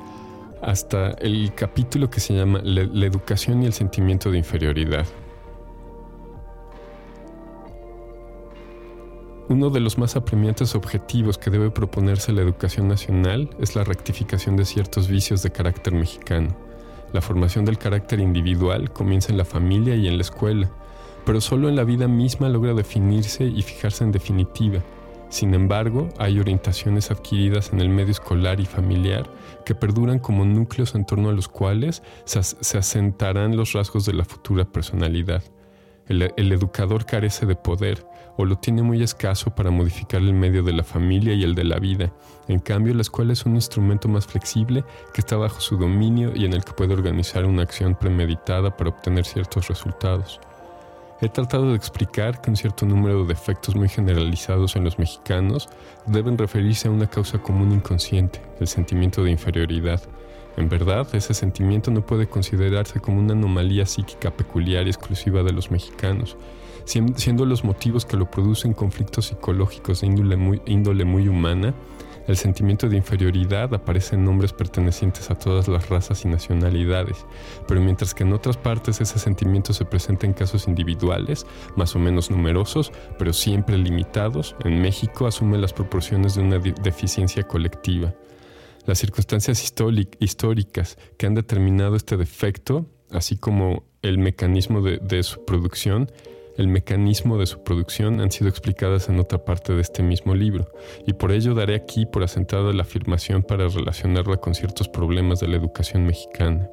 [0.66, 5.06] hasta el capítulo que se llama La, educación y el sentimiento de inferioridad.
[9.48, 14.56] uno de los más apremiantes objetivos que debe proponerse la educación nacional es la rectificación
[14.56, 16.48] de ciertos vicios de carácter mexicano.
[17.12, 20.68] La formación del carácter individual comienza en la familia y en la escuela,
[21.24, 24.80] pero solo en la vida misma logra definirse y fijarse en definitiva.
[25.28, 29.28] Sin embargo, hay orientaciones adquiridas en el medio escolar y familiar
[29.64, 34.24] que perduran como núcleos en torno a los cuales se, asentarán los rasgos de la
[34.24, 35.42] futura personalidad.
[36.08, 40.72] el educador carece de poder, o lo tiene muy escaso para modificar el medio de
[40.72, 42.12] la familia y el de la vida.
[42.48, 46.44] En cambio, la escuela es un instrumento más flexible que está bajo su dominio y
[46.44, 50.40] en el que puede organizar una acción premeditada para obtener ciertos resultados.
[51.18, 55.68] He tratado de explicar que un cierto número de defectos muy generalizados en los mexicanos
[56.04, 60.02] deben referirse a una causa común inconsciente, el sentimiento de inferioridad.
[60.58, 65.52] En verdad, ese sentimiento no puede considerarse como una anomalía psíquica peculiar y exclusiva de
[65.52, 66.36] los mexicanos,
[66.84, 71.72] siendo los motivos que lo producen conflictos psicológicos de índole muy, índole muy humana,
[72.26, 77.24] el sentimiento de inferioridad aparece en nombres pertenecientes a todas las razas y nacionalidades,
[77.68, 81.98] pero mientras que en otras partes ese sentimiento se presenta en casos individuales, más o
[81.98, 88.14] menos numerosos, pero siempre limitados, en México asume las proporciones de una deficiencia colectiva.
[88.86, 89.62] Las circunstancias
[90.20, 96.10] históricas que han determinado este defecto, así como el mecanismo de su producción,
[96.56, 100.70] el mecanismo de su producción han sido explicadas en otra parte de este mismo libro,
[101.06, 105.48] y por ello daré aquí por asentada la afirmación para relacionarla con ciertos problemas de
[105.48, 106.68] la educación mexicana.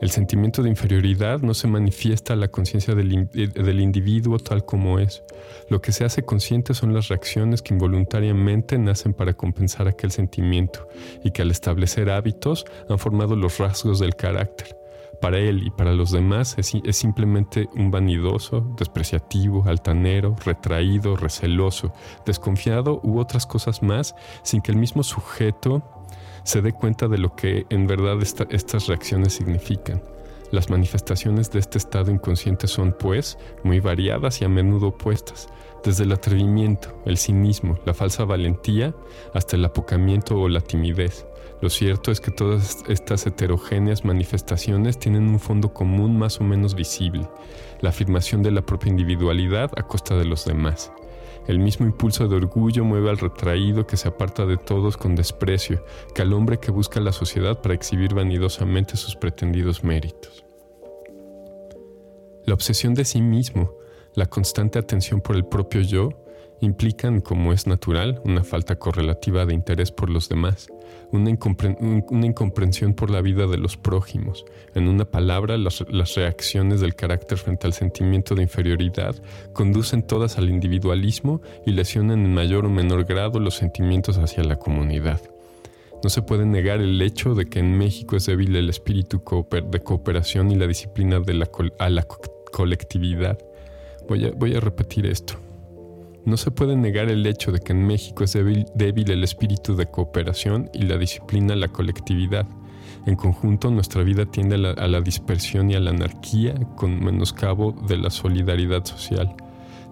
[0.00, 4.64] El sentimiento de inferioridad no se manifiesta a la conciencia del, eh, del, individuo tal
[4.64, 5.22] como es.
[5.68, 10.88] Lo que se hace consciente son las reacciones que involuntariamente nacen para compensar aquel sentimiento
[11.22, 14.74] y que al establecer hábitos han formado los rasgos del carácter,
[15.20, 21.92] para él y para los demás es, simplemente un vanidoso, despreciativo, altanero, retraído, receloso,
[22.24, 25.82] desconfiado u otras cosas más, sin que el mismo sujeto
[26.42, 30.02] se dé cuenta de lo que en verdad estas reacciones significan.
[30.50, 35.48] Las manifestaciones de este estado inconsciente son, pues, muy variadas y a menudo opuestas,
[35.84, 38.94] desde el atrevimiento, el cinismo, la falsa valentía,
[39.32, 41.24] hasta el apocamiento o la timidez.
[41.60, 46.74] Lo cierto es que todas estas heterogéneas manifestaciones tienen un fondo común más o menos
[46.74, 47.28] visible,
[47.82, 50.90] la afirmación de la propia individualidad a costa de los demás.
[51.46, 55.84] El mismo impulso de orgullo mueve al retraído que se aparta de todos con desprecio,
[56.14, 60.44] que al hombre que busca la sociedad para exhibir vanidosamente sus pretendidos méritos.
[62.46, 63.74] La obsesión de sí mismo,
[64.14, 66.10] la constante atención por el propio yo,
[66.60, 70.68] implican, como es natural, una falta correlativa de interés por los demás,
[71.12, 74.44] una, incomprensión por la vida de los prójimos.
[74.74, 79.16] En una palabra, las, reacciones del carácter frente al sentimiento de inferioridad
[79.52, 84.56] conducen todas al individualismo y lesionan en mayor o menor grado los sentimientos hacia la
[84.56, 85.20] comunidad.
[86.02, 89.80] No se puede negar el hecho de que en México es débil el espíritu de
[89.80, 92.06] cooperación y la disciplina de la a la
[92.52, 93.38] colectividad.
[94.08, 95.34] Voy a repetir esto.
[96.24, 99.86] No se puede negar el hecho de que en México es débil, el espíritu de
[99.86, 102.46] cooperación y la disciplina la colectividad.
[103.06, 107.96] En conjunto, nuestra vida tiende a la, dispersión y a la anarquía con menoscabo de
[107.96, 109.34] la solidaridad social.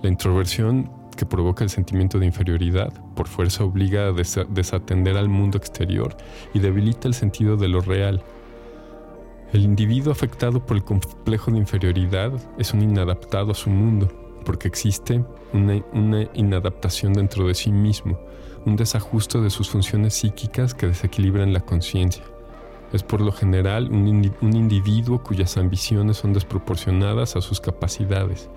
[0.02, 5.58] La introversión que provoca el sentimiento de inferioridad, por fuerza obliga a desatender al mundo
[5.58, 6.16] exterior
[6.54, 8.22] y debilita el sentido de lo real.
[9.52, 14.66] El individuo afectado por el complejo de inferioridad es un inadaptado a su mundo, porque
[14.66, 18.18] existe una, inadaptación dentro de sí mismo,
[18.64, 22.24] un desajuste de sus funciones psíquicas que desequilibran la conciencia.
[22.94, 28.48] Es por lo general un, individuo cuyas ambiciones son desproporcionadas a sus capacidades.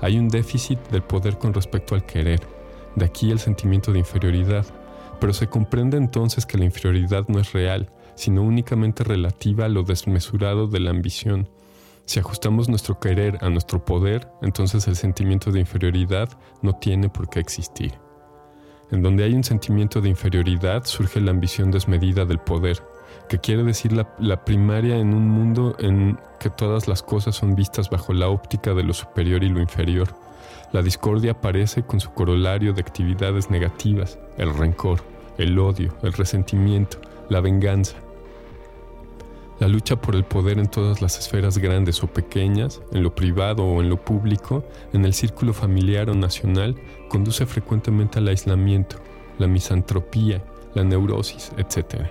[0.00, 2.38] Hay un déficit del poder con respecto al querer,
[2.94, 4.64] de aquí el sentimiento de inferioridad,
[5.18, 9.82] pero se comprende entonces que la inferioridad no es real, sino únicamente relativa a lo
[9.82, 11.48] desmesurado de la ambición,
[12.06, 16.28] si ajustamos nuestro querer a nuestro poder, entonces el sentimiento de inferioridad
[16.60, 17.92] no tiene por qué existir.
[18.90, 22.82] En donde hay un sentimiento de inferioridad surge la ambición desmedida del poder,
[23.28, 27.88] que quiere decir la, primaria en un mundo en que todas las cosas son vistas
[27.88, 30.08] bajo la óptica de lo superior y lo inferior.
[30.72, 35.00] La discordia aparece con su corolario de actividades negativas, el rencor,
[35.38, 36.98] el odio, el resentimiento,
[37.30, 37.96] la venganza,
[39.62, 43.62] la lucha por el poder en todas las esferas grandes o pequeñas, en lo privado
[43.62, 46.74] o en lo público, en el círculo familiar o nacional,
[47.08, 48.96] conduce frecuentemente al aislamiento,
[49.38, 50.42] la misantropía,
[50.74, 52.08] la neurosis, etc.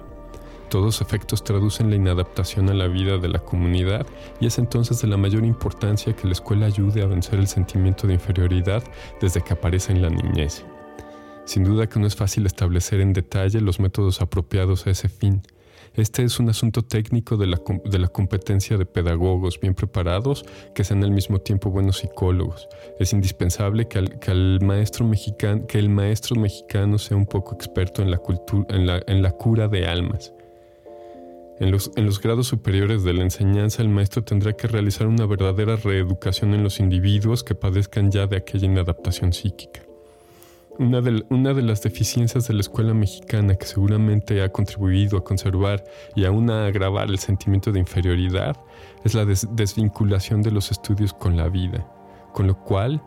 [0.69, 4.07] todos efectos traducen la inadaptación a la vida de la comunidad
[4.39, 8.07] y es entonces de la mayor importancia que la escuela ayude a vencer el sentimiento
[8.07, 8.81] de inferioridad
[9.19, 10.63] desde que aparece en la niñez.
[11.43, 15.41] Sin duda que no es fácil establecer en detalle los métodos apropiados a ese fin,
[15.95, 20.85] este es un asunto técnico de la, de la, competencia de pedagogos bien preparados que
[20.85, 22.69] sean al mismo tiempo buenos psicólogos.
[22.99, 28.09] Es indispensable que, el, maestro mexicano, que el maestro mexicano sea un poco experto en
[28.09, 30.33] la, cultura, en la, en la cura de almas.
[31.59, 35.25] En los, en los grados superiores de la enseñanza, el maestro tendrá que realizar una
[35.25, 39.81] verdadera reeducación en los individuos que padezcan ya de aquella inadaptación psíquica.
[40.81, 40.99] Una
[41.53, 45.83] de, las deficiencias de la escuela mexicana que seguramente ha contribuido a conservar
[46.15, 48.57] y aún a agravar el sentimiento de inferioridad
[49.03, 51.85] es la desvinculación de los estudios con la vida,
[52.33, 52.99] con lo cual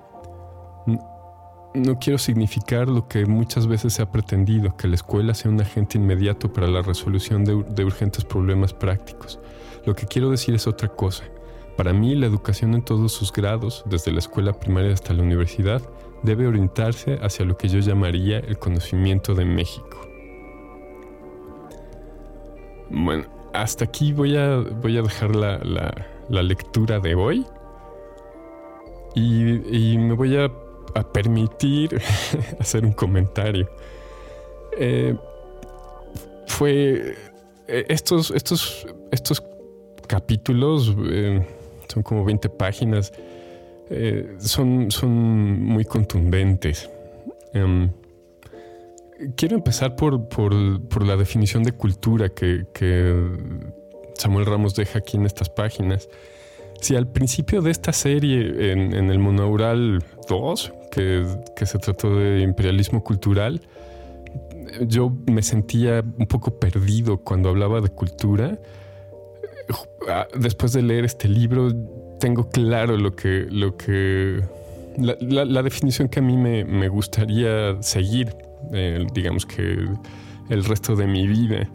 [1.74, 5.60] no quiero significar lo que muchas veces se ha pretendido, que la escuela sea un
[5.60, 9.40] agente inmediato para la resolución de urgentes problemas prácticos.
[9.84, 11.24] Lo que quiero decir es otra cosa.
[11.76, 15.82] Para mí, la educación en todos sus grados, desde la escuela primaria hasta la universidad,
[16.24, 20.00] debe orientarse hacia lo que yo llamaría el conocimiento de México.
[22.90, 27.46] Bueno, hasta aquí voy a, voy a dejar la, lectura de hoy
[29.14, 30.50] y, me voy a,
[31.12, 32.00] permitir
[32.58, 33.68] hacer un comentario.
[34.78, 35.14] Eh,
[36.46, 37.16] fue
[37.66, 39.42] eh, estos, estos, estos
[40.06, 41.46] capítulos, eh,
[41.92, 43.12] son como 20 páginas,
[43.94, 45.10] eh, son, son
[45.62, 46.90] muy contundentes.
[47.52, 47.90] Em,
[49.36, 52.66] quiero empezar por, por, la definición de cultura que,
[54.16, 56.08] Samuel Ramos deja aquí en estas páginas.
[56.80, 61.26] Si al principio de esta serie, en, el Monaural 2, que,
[61.56, 63.60] que se trató de imperialismo cultural,
[64.86, 68.58] yo me sentía un poco perdido cuando hablaba de cultura.
[70.08, 71.70] Ah, después de leer este libro,
[72.18, 74.42] tengo claro lo que, lo que
[74.98, 78.34] la, definición que a mí me, gustaría seguir,
[78.72, 79.88] eh, digamos que
[80.48, 81.68] el resto de mi vida.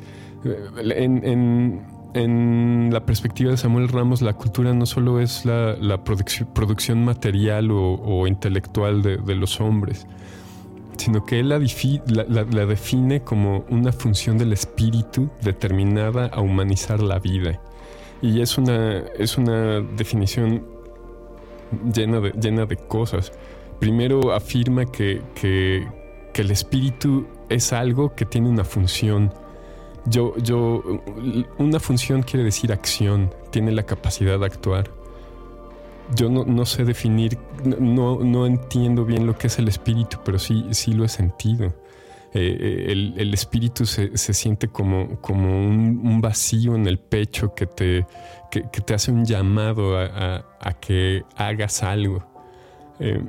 [0.46, 7.70] Eh, en, la perspectiva de Samuel Ramos, la cultura no solo es la, producción, material
[7.72, 10.08] o, intelectual de, los hombres,
[10.98, 17.20] sino que él la, la, define como una función del espíritu determinada a humanizar la
[17.20, 17.62] vida.
[18.22, 20.66] Y es una, es una definición
[21.94, 23.32] llena de, llena de cosas.
[23.80, 25.88] Primero afirma que, que,
[26.34, 29.34] el espíritu es algo que tiene una función.
[30.06, 30.82] Yo, yo,
[31.58, 34.90] una función quiere decir acción, tiene la capacidad de actuar.
[36.16, 40.66] Yo no, sé definir, no, no, entiendo bien lo que es el espíritu, pero sí,
[40.72, 41.74] sí lo he sentido.
[42.32, 42.58] Eh,
[42.90, 48.06] eh, el, espíritu se, siente como, como un, vacío en el pecho que te,
[48.52, 52.24] que, te hace un llamado a, que hagas algo.
[53.00, 53.24] Eh,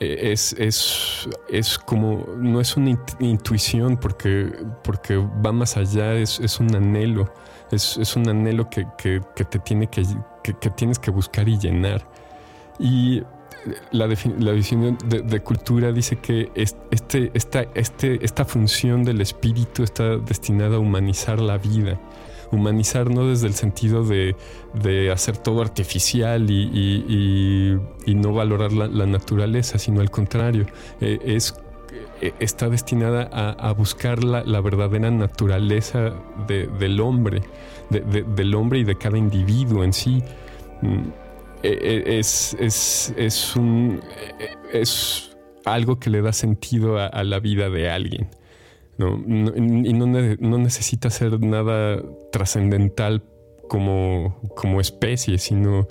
[0.00, 4.50] es, es, como, no es una intuición porque,
[4.82, 7.30] porque va más allá, es, un anhelo,
[7.70, 8.86] es, un anhelo que,
[9.34, 10.04] te tiene que,
[10.42, 12.08] que, tienes que buscar y llenar.
[12.78, 13.22] Y
[13.90, 20.76] la, definición de, cultura dice que este, esta, este, esta función del espíritu está destinada
[20.76, 22.00] a humanizar la vida.
[22.50, 24.34] Humanizar no desde el sentido de,
[25.12, 30.66] hacer todo artificial y, no valorar la, naturaleza, sino al contrario,
[31.00, 31.54] eh, es,
[32.20, 36.14] eh, está destinada a, buscar la, verdadera naturaleza
[36.46, 37.42] del hombre,
[37.90, 40.22] del hombre y de cada individuo en sí.
[41.62, 44.00] Eh, eh, es, es, es, un,
[44.38, 48.28] eh, es algo que le da sentido a, la vida de alguien.
[48.96, 49.14] ¿no?
[49.16, 53.22] y no, no, necesita ser nada trascendental
[53.68, 55.86] como, como especie, sino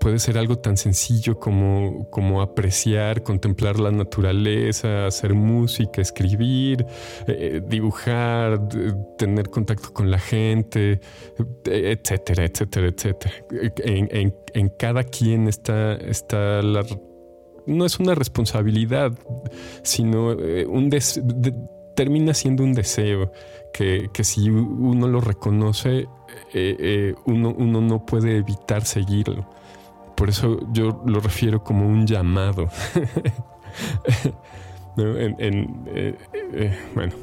[0.00, 6.86] puede ser algo tan sencillo como, como apreciar, contemplar la naturaleza, hacer música, escribir,
[7.26, 8.68] eh, dibujar,
[9.18, 11.00] tener contacto con la gente,
[11.64, 13.34] etcétera, etcétera, etcétera.
[13.84, 16.84] En, cada quien está, está la...
[17.66, 19.12] No es una responsabilidad,
[19.82, 20.90] sino eh, un
[21.94, 23.32] termina siendo un deseo
[23.72, 26.08] que, que si uno lo reconoce,
[26.52, 29.46] eh, eh, uno, uno, no puede evitar seguirlo.
[30.16, 32.68] Por eso yo lo refiero como un llamado.
[34.94, 37.14] Eh, bueno.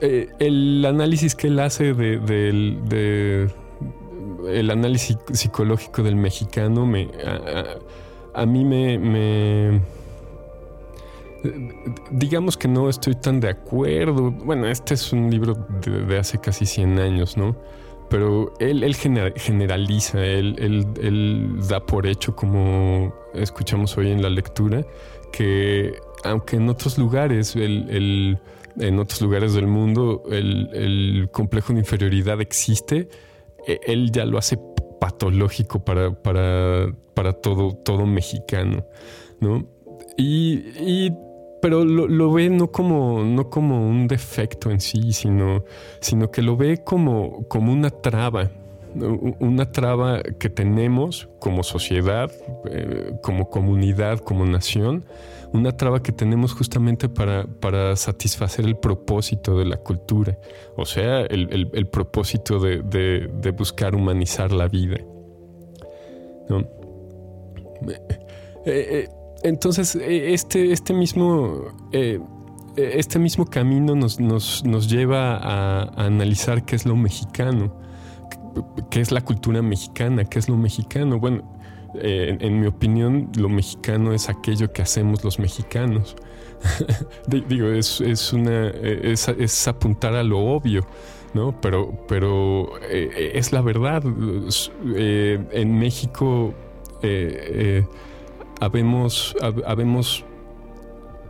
[0.00, 3.50] el análisis que él hace de,
[4.48, 7.10] el análisis psicológico del mexicano me,
[8.32, 9.82] a, mí me
[12.10, 14.30] digamos que no estoy tan de acuerdo.
[14.30, 17.56] Bueno, este es un libro de, hace casi 100 años, ¿no?
[18.08, 24.84] Pero él, generaliza, él, él, da por hecho, como escuchamos hoy en la lectura,
[25.32, 28.38] que aunque en otros lugares, el,
[28.78, 33.08] en otros lugares del mundo, el, complejo de inferioridad existe,
[33.66, 34.58] e, él ya lo hace
[35.00, 38.84] patológico para, para, para todo, todo mexicano,
[39.40, 39.66] ¿no?
[40.16, 41.12] Y,
[41.62, 45.64] pero lo, ve no como, no como un defecto en sí, sino,
[46.00, 48.50] sino que lo ve como, como una traba,
[49.38, 52.32] una traba que tenemos como sociedad,
[52.68, 55.04] eh, como comunidad, como nación,
[55.52, 60.36] una traba que tenemos justamente para, para satisfacer el propósito de la cultura,
[60.76, 64.96] o sea, el, propósito de, buscar humanizar la vida.
[68.66, 69.08] Eh, eh,
[69.42, 72.20] entonces, eh, este, este, mismo, eh,
[72.76, 77.74] eh, este mismo camino nos, lleva a, analizar qué es lo mexicano,
[78.90, 81.18] qué es la cultura mexicana, qué es lo mexicano.
[81.18, 81.42] Bueno,
[81.94, 86.16] en, mi opinión, lo mexicano es aquello que hacemos los mexicanos.
[87.26, 90.86] Digo, es, una, es, apuntar a lo obvio.
[91.34, 91.58] ¿no?
[91.60, 94.02] Pero, pero es la verdad.
[94.04, 96.54] en México
[98.60, 99.34] habemos,
[99.66, 100.24] habemos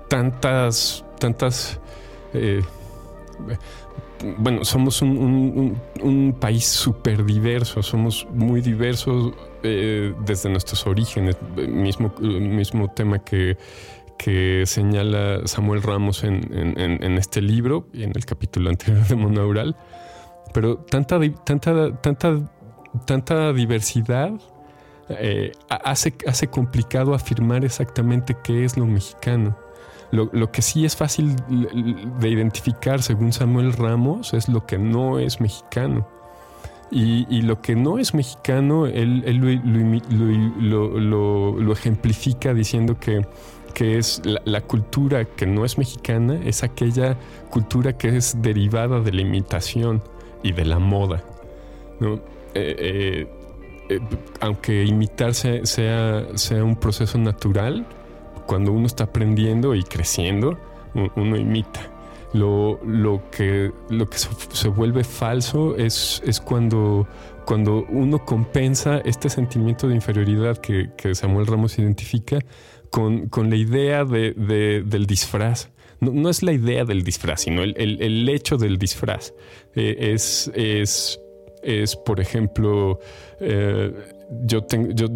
[0.09, 1.81] tantas, tantas...
[2.35, 2.63] Eh,
[4.39, 12.89] bueno, somos un, país súper diverso, somos muy diversos eh, desde nuestros orígenes, mismo, mismo
[12.89, 13.57] tema que,
[14.19, 19.77] que señala Samuel Ramos en, este libro y en el capítulo anterior de Monaural,
[20.53, 22.51] pero tanta, tanta, tanta,
[23.07, 24.33] tanta diversidad
[25.19, 29.57] eh, hace, hace complicado afirmar exactamente qué es lo mexicano.
[30.13, 31.37] Lo, que sí es fácil
[32.21, 36.07] de identificar, según Samuel Ramos, es lo que no es mexicano.
[36.91, 39.25] Y, lo que no es mexicano, él,
[40.61, 43.27] lo, ejemplifica diciendo que,
[43.73, 47.17] que es la, cultura que no es mexicana, es aquella
[47.49, 50.03] cultura que es derivada de la imitación
[50.43, 51.25] y de la moda.
[52.01, 52.17] ¿no?
[52.55, 53.29] Eh, eh,
[53.97, 54.01] eh,
[54.41, 57.87] aunque imitarse sea, sea un proceso natural,
[58.47, 60.59] cuando uno está aprendiendo y creciendo,
[61.17, 61.89] uno imita.
[62.33, 62.81] Lo,
[63.31, 67.07] que, lo que se, vuelve falso es, es cuando,
[67.45, 72.39] cuando uno compensa este sentimiento de inferioridad que, Samuel Ramos identifica
[72.91, 75.71] con, la idea del disfraz.
[76.01, 79.35] No, es la idea del disfraz, sino el, hecho del disfraz.
[79.75, 81.21] Eh, es, es
[81.63, 82.99] es, por ejemplo,
[83.41, 83.93] eh,
[84.45, 85.07] yo, tengo, yo,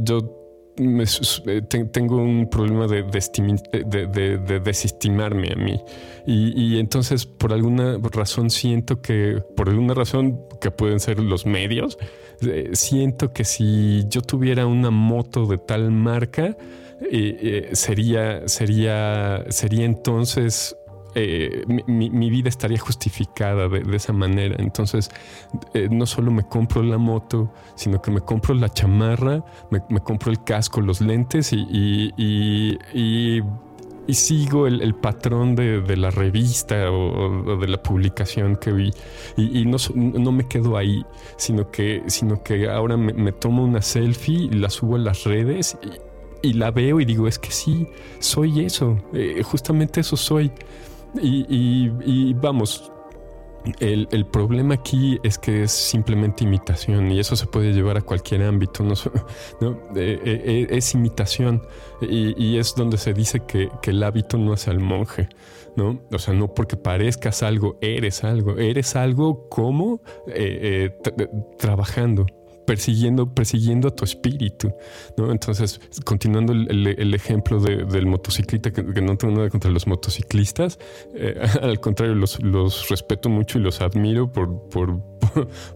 [0.78, 5.80] eh, tengo un problema de, de, desestimarme a mí.
[6.26, 11.98] Y, entonces, por alguna razón, siento que, por alguna razón que pueden ser los medios,
[12.42, 16.56] eh, siento que si yo tuviera una moto de tal marca,
[17.72, 20.76] sería, sería, sería entonces
[21.18, 24.56] eh, mi, vida estaría justificada de, esa manera.
[24.58, 25.10] Entonces,
[25.72, 30.30] eh, no solo me compro la moto, sino que me compro la chamarra, me, compro
[30.30, 33.42] el casco, los lentes y, y,
[34.12, 38.90] sigo el, patrón de, la revista o, de la publicación que vi.
[39.38, 41.02] Y, no, no, me quedo ahí,
[41.38, 45.78] sino que, sino que ahora me, tomo una selfie y la subo a las redes
[46.42, 47.88] y, la veo y digo, es que sí,
[48.18, 50.52] soy eso, eh, justamente eso soy.
[51.20, 52.92] Y, vamos,
[53.80, 58.42] el, problema aquí es que es simplemente imitación y eso se puede llevar a cualquier
[58.42, 58.94] ámbito, ¿no?
[59.96, 61.62] Eh, eh, eh, es imitación
[62.00, 65.28] y, es donde se dice que, el hábito no hace al monje,
[65.76, 66.00] ¿no?
[66.12, 70.00] O sea, no porque parezcas algo, eres algo, eres algo como
[71.58, 72.26] trabajando
[72.66, 74.72] persiguiendo, persiguiendo a tu espíritu,
[75.16, 75.32] ¿no?
[75.32, 80.78] Entonces, continuando el, ejemplo del motociclista, que, no tengo nada contra los motociclistas,
[81.14, 82.38] eh, al contrario, los,
[82.88, 85.00] respeto mucho y los admiro por, por,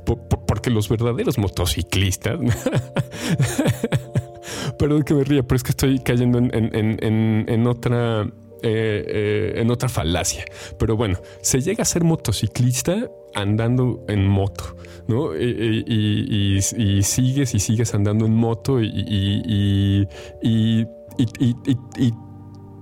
[0.46, 2.38] porque los verdaderos motociclistas,
[4.78, 8.26] perdón que me ría, pero es que estoy cayendo en otra
[8.62, 10.44] eh, eh, en otra falacia.
[10.78, 15.36] Pero bueno, se llega a ser motociclista andando en moto, ¿no?
[15.36, 16.60] Y,
[17.02, 20.06] sigues y sigues andando en moto y,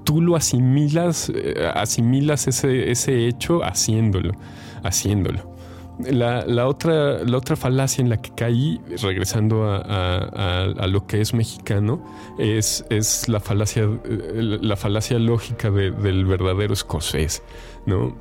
[0.04, 4.32] tú lo asimilas, eh, asimilas ese, ese hecho haciéndolo,
[4.82, 5.57] haciéndolo.
[5.98, 12.04] La, otra, la otra falacia en la que caí, regresando a, lo que es mexicano,
[12.38, 13.88] es, es la, falacia,
[14.34, 17.42] la falacia lógica del verdadero escocés,
[17.86, 18.16] ¿no?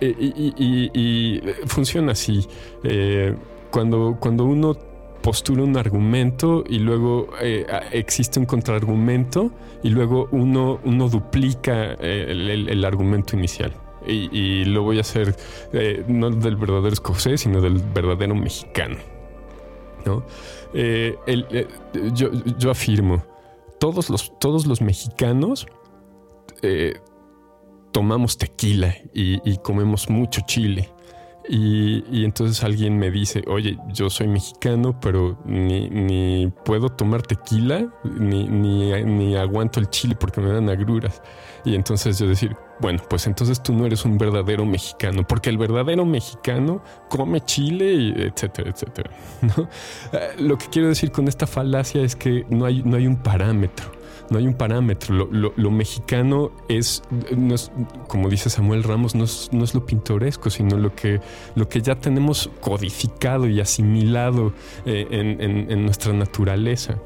[0.00, 2.46] Y, funciona así.
[2.84, 3.34] Eh,
[3.70, 4.76] cuando, cuando uno
[5.22, 9.50] postula un argumento y luego eh, existe un contraargumento
[9.82, 12.26] y luego uno, uno duplica eh,
[12.68, 13.72] el argumento inicial
[14.08, 15.36] y, lo voy a hacer
[15.72, 18.96] eh, no del verdadero escocés, sino del verdadero mexicano.
[20.04, 20.24] ¿no?
[20.72, 21.66] Eh, eh,
[22.12, 23.22] yo, afirmo,
[23.78, 25.66] todos los, todos los mexicanos
[27.92, 30.88] tomamos tequila y, comemos mucho chile.
[31.48, 38.46] Y, entonces alguien me dice, oye, yo soy mexicano, pero ni, puedo tomar tequila, ni,
[38.48, 41.22] ni, aguanto el chile porque me dan agruras.
[41.64, 45.58] Y entonces yo decir, bueno, pues entonces tú no eres un verdadero mexicano, porque el
[45.58, 49.10] verdadero mexicano come chile, y etcétera, etcétera.
[50.12, 53.16] Eh, lo que quiero decir con esta falacia es que no hay, no hay un
[53.16, 53.98] parámetro.
[54.30, 55.14] No hay un parámetro.
[55.30, 57.02] Lo, mexicano es,
[58.08, 61.20] como dice Samuel Ramos, no es, lo pintoresco, sino lo que,
[61.54, 64.52] lo que ya tenemos codificado y asimilado
[64.84, 66.98] eh, en, nuestra naturaleza.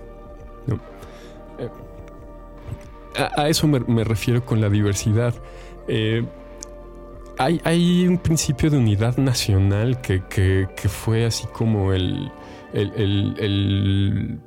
[3.16, 5.34] A, eso me, refiero con la diversidad.
[5.88, 6.24] Eh,
[7.38, 12.30] hay, un principio de unidad nacional que, fue así como el,
[12.72, 14.40] el,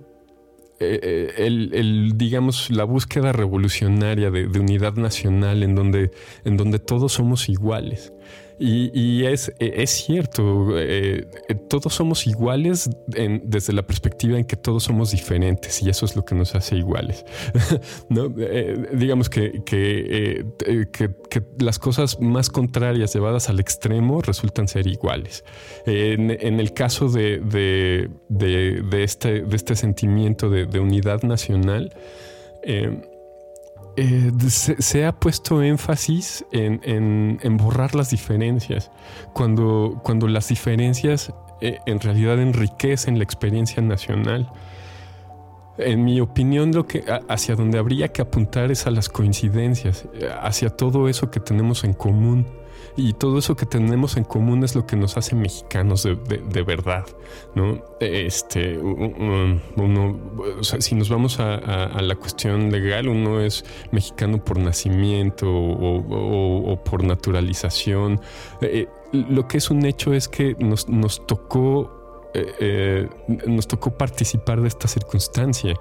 [0.80, 6.12] eh, digamos, la búsqueda revolucionaria de, de, unidad nacional en donde,
[6.46, 8.14] en donde todos somos iguales.
[8.58, 14.56] Y, es, e, es, cierto, eh, eh, todos somos iguales desde la perspectiva en que
[14.56, 17.26] todos somos diferentes y eso es lo que nos hace iguales.
[18.10, 18.34] ¿no?
[18.38, 20.46] Eh, digamos que, que,
[21.60, 25.44] las cosas más contrarias llevadas al extremo resultan ser iguales.
[25.86, 27.40] En, el caso de,
[28.30, 31.94] de, este, de este sentimiento de, unidad nacional,
[34.50, 38.92] se, ha puesto énfasis en, borrar las diferencias,
[39.34, 44.52] cuando, cuando las diferencias eh, en realidad enriquecen la experiencia nacional.
[45.78, 50.30] En mi opinión, lo que hacia donde habría que apuntar es a las coincidencias, eh,
[50.42, 52.46] hacia todo eso que tenemos en común
[52.98, 57.06] y todo eso que tenemos en común es lo que nos hace mexicanos de, verdad,
[57.54, 57.84] ¿no?
[58.00, 60.20] Este, uno,
[60.62, 68.22] si nos vamos a, la cuestión legal, uno es mexicano por nacimiento o, por naturalización.
[68.62, 71.92] Eh, lo que es un hecho es que nos, nos tocó
[72.34, 73.10] eh, eh,
[73.48, 75.74] nos tocó participar de esta circunstancia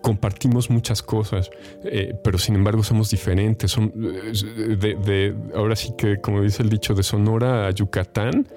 [0.00, 1.50] compartimos muchas cosas,
[1.84, 3.76] eh, pero sin embargo somos diferentes.
[3.76, 8.48] Eh, de, ahora sí que, como dice el dicho, de Sonora a Yucatán,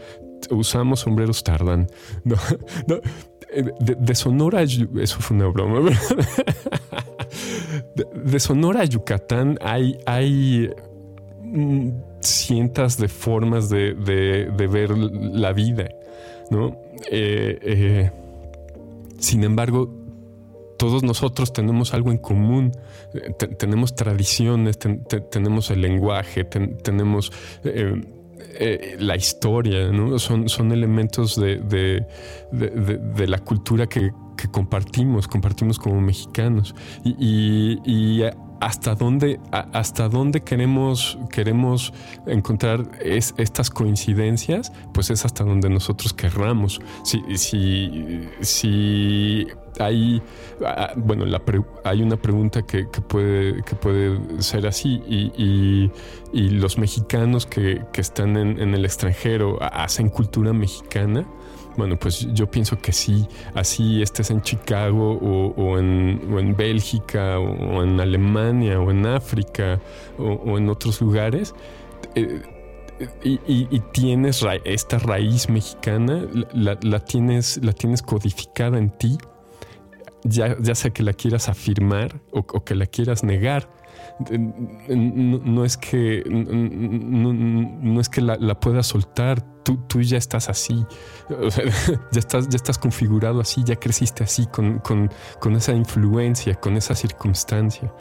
[0.50, 1.88] usamos sombreros tardan.
[3.56, 5.92] Eh, de, Sonora a, eso fue una broma.
[8.16, 10.72] De, Sonora a Yucatán hay, hay
[11.44, 11.90] mm,
[12.20, 15.88] cientos de formas de, ver la vida,
[16.50, 16.76] ¿no?
[19.20, 20.03] sin embargo,
[20.84, 22.74] todos nosotros tenemos algo en común,
[23.58, 24.78] tenemos tradiciones,
[25.32, 27.32] tenemos el lenguaje, tenemos
[27.64, 28.02] eh,
[28.60, 30.20] eh, la historia, ¿no?
[30.20, 32.06] son, son elementos de,
[32.52, 34.12] la cultura que,
[34.52, 36.76] compartimos, compartimos como mexicanos.
[37.06, 38.24] y
[38.64, 41.94] hasta dónde, hasta dónde queremos, queremos
[42.26, 46.80] encontrar estas coincidencias, pues es hasta donde nosotros querramos.
[47.04, 49.48] Si, si, si
[49.80, 50.22] hay,
[50.96, 51.26] bueno,
[51.84, 55.92] hay una pregunta que, puede, que puede ser así y,
[56.34, 61.28] los mexicanos que, están en, en el extranjero hacen cultura mexicana.
[61.78, 68.00] Bueno, pues yo pienso que sí, así estés en Chicago o, en, Bélgica o, en
[68.00, 69.80] Alemania o en África
[70.18, 71.56] o, en otros lugares,
[72.16, 72.42] eh,
[73.24, 79.18] y, tienes esta raíz mexicana, la, tienes, la tienes codificada en ti,
[80.24, 83.68] ya, ya sea que la quieras afirmar o, que la quieras negar.
[84.30, 90.86] No, es que no, es que la, puedas soltar tú, tú, ya estás así
[92.12, 94.82] ya estás ya estás configurado así ya creciste así con,
[95.56, 97.94] esa influencia con esa circunstancia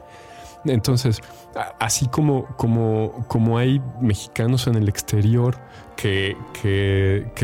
[0.64, 1.20] entonces
[1.80, 5.56] así como como como hay mexicanos en el exterior
[5.96, 6.36] que,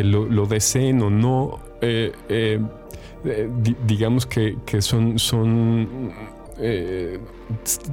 [0.03, 2.61] lo, deseen o no eh, eh,
[3.25, 3.51] eh,
[3.87, 6.13] digamos que, son, son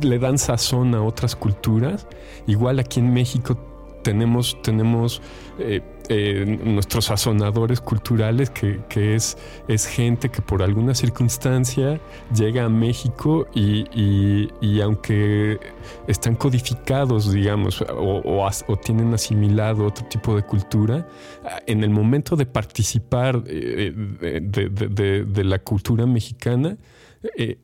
[0.01, 2.07] le dan sazón a otras culturas.
[2.47, 3.57] Igual aquí en México
[4.03, 5.21] tenemos, tenemos
[6.09, 9.37] eh, nuestros sazonadores culturales, que, es,
[9.67, 11.99] es, gente que por alguna circunstancia
[12.35, 15.59] llega a México y, aunque
[16.07, 21.07] están codificados, digamos, o, tienen asimilado otro tipo de cultura,
[21.65, 26.77] en el momento de participar eh, de, la cultura mexicana,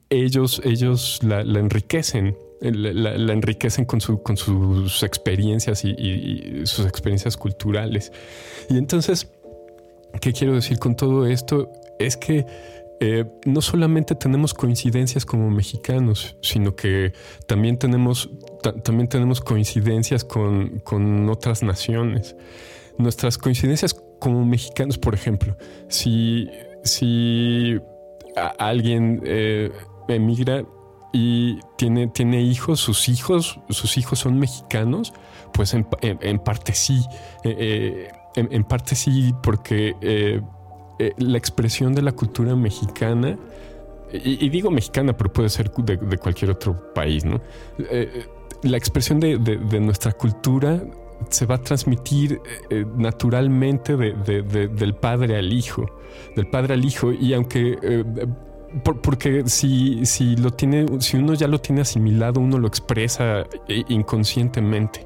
[0.10, 8.12] ellos, ellos la enriquecen la, enriquecen con, su, con sus experiencias y, sus experiencias culturales.
[8.70, 9.28] Y entonces,
[10.20, 11.72] ¿qué quiero decir con todo esto?
[12.00, 12.46] Es que
[13.00, 17.14] eh, no solamente tenemos coincidencias como mexicanos, sino que
[17.48, 18.30] también tenemos,
[18.84, 22.36] también tenemos coincidencias con, con, otras naciones.
[23.00, 25.58] Nuestras coincidencias como mexicanos, por ejemplo,
[25.88, 26.48] si,
[26.84, 27.80] si
[28.60, 29.72] alguien eh,
[30.08, 30.64] emigra,
[31.12, 35.14] y tiene, tiene hijos, sus hijos, sus hijos son mexicanos,
[35.54, 35.84] pues en,
[36.40, 37.04] parte sí,
[37.44, 40.42] eh, eh, en, parte sí, porque eh,
[41.18, 43.38] la expresión de la cultura mexicana,
[44.14, 47.42] y, digo mexicana, pero puede ser de, cualquier otro país, ¿no?
[48.64, 49.38] la expresión de,
[49.80, 50.82] nuestra cultura
[51.30, 52.42] se va a transmitir
[52.98, 55.86] naturalmente del padre al hijo,
[56.36, 57.78] del padre al hijo, y aunque
[58.84, 63.84] porque si, si, lo tiene, si uno ya lo tiene asimilado, uno lo expresa eh,
[63.90, 65.06] inconscientemente.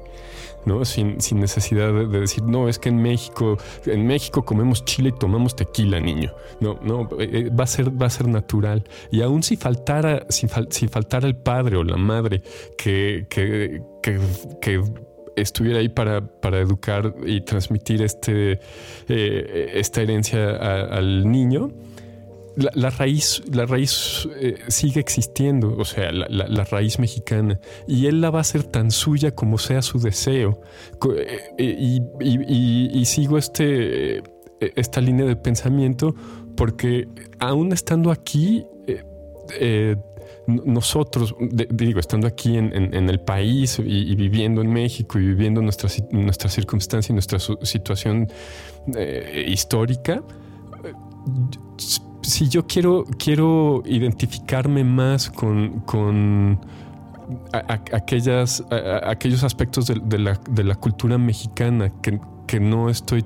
[0.64, 0.84] ¿no?
[0.84, 3.56] Sin, necesidad de, decir, no, es que en México,
[3.86, 6.32] en México comemos chile y tomamos tequila, niño.
[6.60, 8.82] No, no, eh, va a ser, va a ser natural.
[9.12, 12.42] Y aún si faltara, si, faltara el padre o la madre
[12.76, 13.80] que, que,
[15.36, 18.58] estuviera ahí para, para, educar y transmitir este,
[19.08, 21.70] eh, esta herencia al niño,
[22.56, 28.30] la, raíz, la raíz eh, sigue existiendo, o sea, la, raíz mexicana, y él la
[28.30, 30.60] va a hacer tan suya como sea su deseo.
[31.16, 34.22] Eh, eh, y, sigo este,
[34.60, 36.14] esta línea de pensamiento
[36.56, 38.64] porque aún estando aquí,
[40.46, 41.34] nosotros,
[41.70, 47.12] digo, estando aquí en, el país y, viviendo en México y viviendo nuestra, nuestra circunstancia
[47.12, 48.28] y nuestra situación
[49.46, 50.22] histórica,
[52.26, 56.60] si yo quiero, quiero identificarme más con,
[57.92, 58.64] aquellas,
[59.04, 63.24] aquellos aspectos de, la, cultura mexicana que, no estoy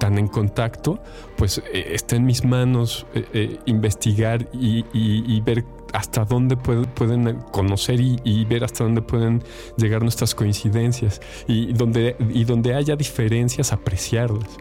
[0.00, 1.02] tan en contacto,
[1.36, 8.00] pues eh, está en mis manos eh, eh, investigar y, ver hasta dónde pueden conocer
[8.00, 9.42] y, ver hasta dónde pueden
[9.76, 14.58] llegar nuestras coincidencias y donde, y donde haya diferencias, apreciarlas.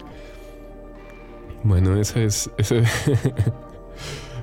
[1.64, 2.50] Bueno, esa es.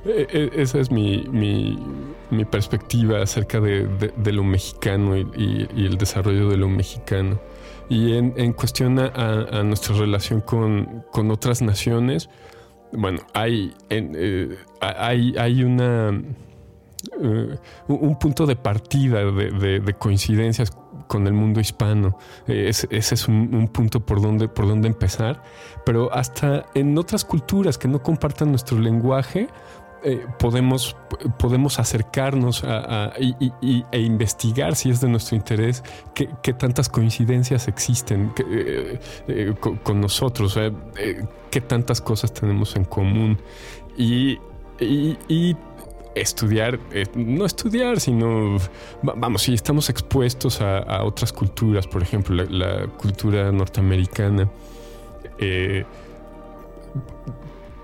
[0.03, 3.87] E, e, esa, es mi, mi, perspectiva acerca de,
[4.31, 7.39] lo mexicano y, el desarrollo de lo mexicano.
[7.87, 12.29] Y en, cuestión a, nuestra relación con, otras naciones,
[12.91, 16.19] bueno, hay, eh, hay, hay una.
[17.21, 17.57] Eh,
[17.87, 20.71] un punto de partida de, coincidencias
[21.07, 22.17] con el mundo hispano.
[22.47, 25.43] Eh, ese, es un, punto por donde, por donde empezar.
[25.85, 29.47] Pero hasta en otras culturas que no compartan nuestro lenguaje,
[30.03, 30.95] eh, podemos,
[31.37, 35.83] podemos acercarnos a, e investigar si es de nuestro interés
[36.15, 38.99] qué, tantas coincidencias existen eh,
[39.83, 40.57] con, nosotros,
[41.51, 43.37] qué tantas cosas tenemos en común.
[43.97, 44.39] y
[46.15, 48.57] estudiar, eh, no estudiar, sino,
[49.01, 54.49] vamos, si estamos expuestos a, otras culturas, por ejemplo, la, cultura norteamericana,
[55.37, 55.85] eh,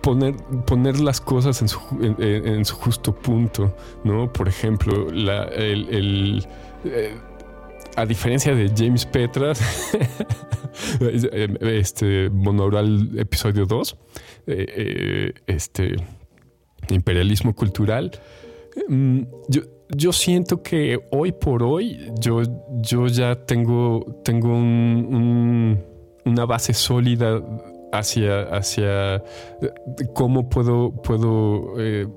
[0.01, 4.31] poner, poner las cosas en su, justo punto, ¿no?
[4.31, 6.45] Por ejemplo, la, el,
[6.83, 7.15] eh,
[7.95, 9.61] a diferencia de James Petras,
[11.61, 13.97] este monaural episodio 2,
[15.47, 15.95] este
[16.95, 18.11] imperialismo cultural.
[18.87, 22.41] Mm, yo, yo siento que hoy por hoy yo,
[22.81, 27.41] yo ya tengo, tengo una base sólida
[27.91, 29.21] hacia, hacia eh,
[30.13, 32.07] cómo puedo, puedo eh,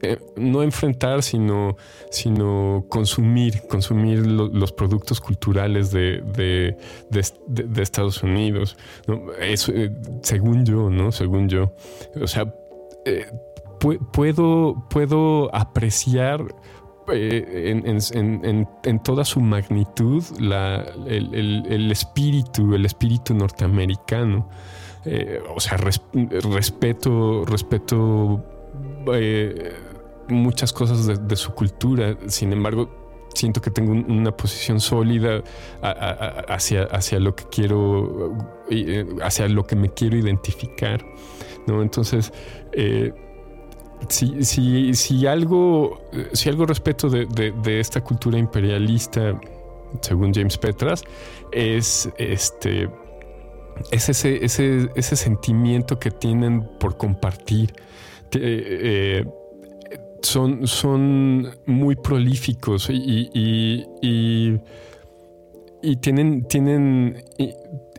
[0.00, 1.76] eh, no enfrentar, sino,
[2.10, 6.22] sino consumir, consumir los productos culturales de,
[7.10, 8.76] de, Estados Unidos.
[10.22, 11.10] según yo, ¿no?
[11.10, 11.74] Según yo.
[12.22, 12.54] O sea,
[13.78, 16.44] puedo, puedo apreciar
[17.12, 17.72] eh,
[18.84, 20.22] en, toda su magnitud
[21.06, 24.48] el, espíritu, el espíritu norteamericano.
[25.04, 28.44] Eh, o sea, respeto, respeto
[29.14, 29.72] eh,
[30.28, 32.16] muchas cosas de, su cultura.
[32.26, 35.42] Sin embargo, siento que tengo una posición sólida
[36.48, 38.36] hacia, hacia lo que quiero,
[39.22, 41.04] hacia lo que me quiero identificar.
[41.66, 41.80] ¿no?
[41.80, 42.32] Entonces,
[44.08, 46.00] si, si, algo,
[46.32, 49.38] si algo respeto de, de, esta cultura imperialista,
[50.00, 51.04] según James Petras,
[51.52, 52.88] es este
[53.90, 57.72] es ese, ese, ese sentimiento que tienen por compartir.
[58.32, 59.24] Eh,
[60.22, 64.58] son, son muy prolíficos y, y,
[65.82, 67.24] y, tienen, tienen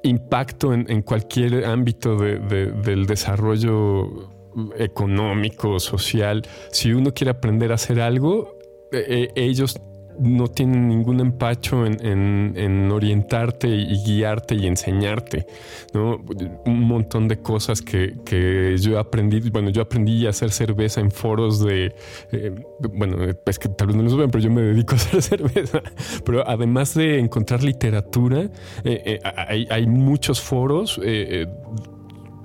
[0.03, 4.29] impacto en, cualquier ámbito del desarrollo
[4.77, 6.43] económico, social.
[6.71, 8.57] Si uno quiere aprender a hacer algo,
[8.91, 9.79] eh, ellos
[10.19, 15.45] no tienen ningún empacho en, orientarte y guiarte y enseñarte,
[15.93, 16.17] ¿no?
[16.65, 21.63] Un montón de cosas que, yo aprendí, bueno, yo aprendí a hacer cerveza en foros
[21.63, 21.95] de,
[22.31, 22.51] eh,
[22.93, 25.81] bueno, es que tal vez no lo saben, pero yo me dedico a hacer cerveza,
[26.25, 28.49] pero además de encontrar literatura,
[28.83, 30.99] eh, eh, hay, muchos foros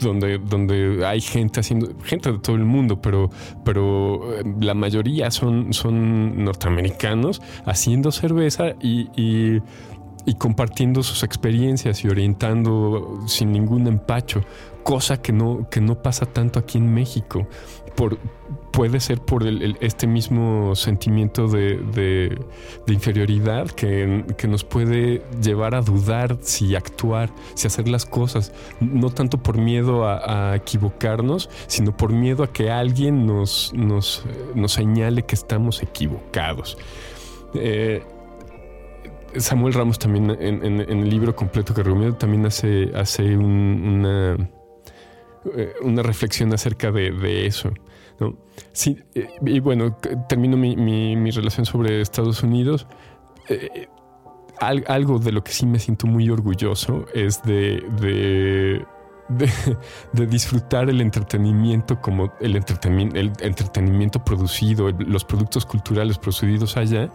[0.01, 3.31] donde, donde hay gente haciendo, gente de todo el mundo, pero,
[3.65, 9.63] pero eh, la mayoría son, son norteamericanos haciendo cerveza y, y,
[10.33, 14.41] compartiendo sus experiencias y orientando sin ningún empacho,
[14.83, 17.47] cosa que no, que no pasa tanto aquí en México.
[17.95, 18.19] Por,
[18.75, 19.47] puede ser por
[19.81, 22.37] este mismo sentimiento de,
[22.89, 29.39] inferioridad que, nos puede llevar a dudar si actuar, si hacer las cosas, no tanto
[29.39, 34.25] por miedo a, equivocarnos, sino por miedo a que alguien nos, nos,
[34.67, 36.77] señale que estamos equivocados.
[37.55, 38.03] Eh,
[39.39, 44.35] Samuel Ramos también en, el libro completo que recomiendo también hace, hace una,
[45.57, 47.73] eh, una reflexión acerca de eso.
[48.21, 48.37] ¿no?
[48.73, 49.97] Sí, eh, y bueno,
[50.29, 52.87] termino mi, mi, relación sobre Estados Unidos.
[53.49, 53.89] Eh,
[54.61, 58.87] algo de lo que sí me siento muy orgulloso es de, de,
[60.13, 67.11] de, disfrutar el entretenimiento como el entretenimiento, el entretenimiento producido, los productos culturales producidos allá.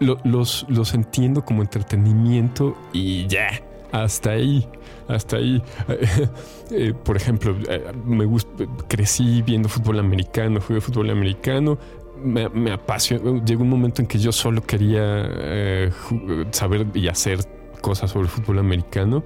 [0.00, 3.48] Los, los entiendo como entretenimiento y ya
[3.94, 4.66] hasta ahí,
[5.08, 5.62] hasta ahí.
[6.70, 8.26] Eh, por ejemplo, eh, me
[8.88, 11.78] crecí viendo fútbol americano, jugué fútbol americano.
[12.16, 13.44] Me, me apasionó.
[13.44, 15.92] Llegó un momento en que yo solo quería eh,
[16.52, 17.40] saber y hacer
[17.82, 19.22] cosas sobre el fútbol americano.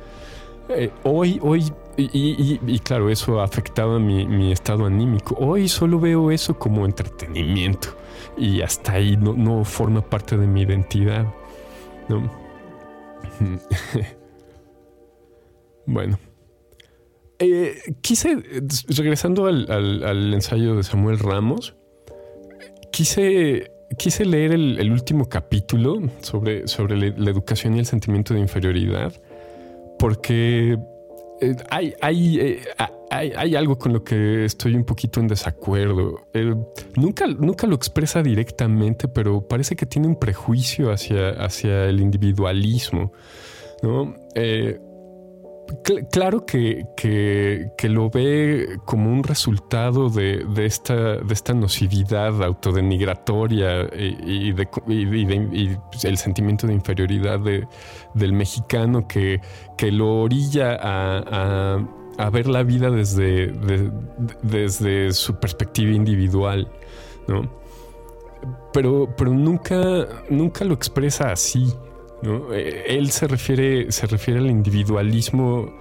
[1.05, 5.37] Hoy, hoy, y, claro, eso afectaba mi, estado anímico.
[5.39, 7.97] Hoy solo veo eso como entretenimiento
[8.37, 11.27] y hasta ahí no, forma parte de mi identidad.
[12.09, 12.31] ¿no?
[15.91, 16.19] Bueno.
[17.39, 18.43] Eh, quise,
[18.89, 21.75] regresando al, ensayo de Samuel Ramos,
[22.93, 29.15] quise, quise leer el, último capítulo sobre, sobre la, educación y el sentimiento de inferioridad,
[29.99, 30.79] porque
[31.41, 31.95] eh, hay,
[32.41, 32.61] eh,
[33.11, 36.27] hay, hay, algo con lo que estoy un poquito en desacuerdo.
[36.97, 43.13] nunca, nunca lo expresa directamente, pero parece que tiene un prejuicio hacia, hacia el individualismo.
[43.83, 44.15] ¿no?
[46.11, 54.55] Claro que, que, lo ve como un resultado de, esta, de esta nocividad autodenigratoria y,
[56.05, 57.41] el sentimiento de inferioridad
[58.15, 59.41] del mexicano que,
[59.77, 61.79] que lo orilla a,
[62.19, 63.53] a, ver la vida desde,
[64.43, 66.71] desde su perspectiva individual,
[67.27, 67.59] ¿no?
[68.73, 71.73] Pero, pero nunca, nunca lo expresa así.
[72.23, 75.73] Eh, él se refiere, se refiere al individualismo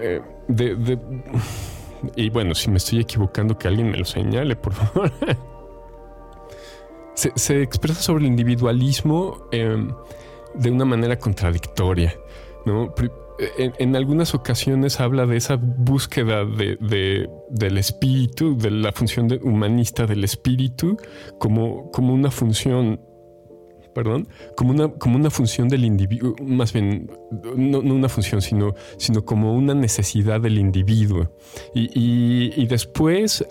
[0.00, 0.98] eh, de,
[2.16, 5.10] Y bueno, si me estoy equivocando, que alguien me lo señale, por favor.
[7.14, 9.90] se, expresa sobre el individualismo em,
[10.54, 12.14] de una manera contradictoria.
[12.66, 12.94] ¿no?
[13.56, 20.24] En, algunas ocasiones habla de esa búsqueda de, del espíritu, de la función humanista del
[20.24, 20.96] espíritu,
[21.38, 23.00] como, como una función
[23.94, 27.10] perdón, como una, como una función del individuo, más bien,
[27.56, 31.30] no, una función, sino, sino como una necesidad del individuo.
[31.74, 33.44] Y, después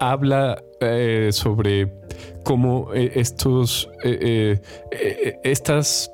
[0.00, 1.92] habla eh, sobre
[2.44, 4.60] cómo eh, estos, eh,
[5.44, 6.10] estas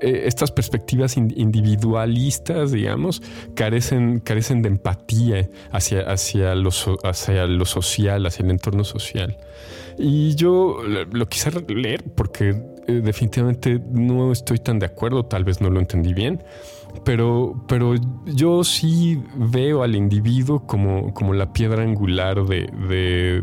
[0.00, 3.22] estas perspectivas individualistas, digamos,
[3.54, 6.70] carecen, carecen de empatía hacia, hacia, lo,
[7.04, 9.36] hacia lo social, hacia el entorno social.
[9.98, 10.78] Y yo
[11.12, 15.80] lo quise leer porque eh, definitivamente no estoy tan de acuerdo, tal vez no lo
[15.80, 16.42] entendí bien,
[17.04, 17.94] pero, pero
[18.26, 23.42] yo sí veo al individuo como, como la piedra angular de,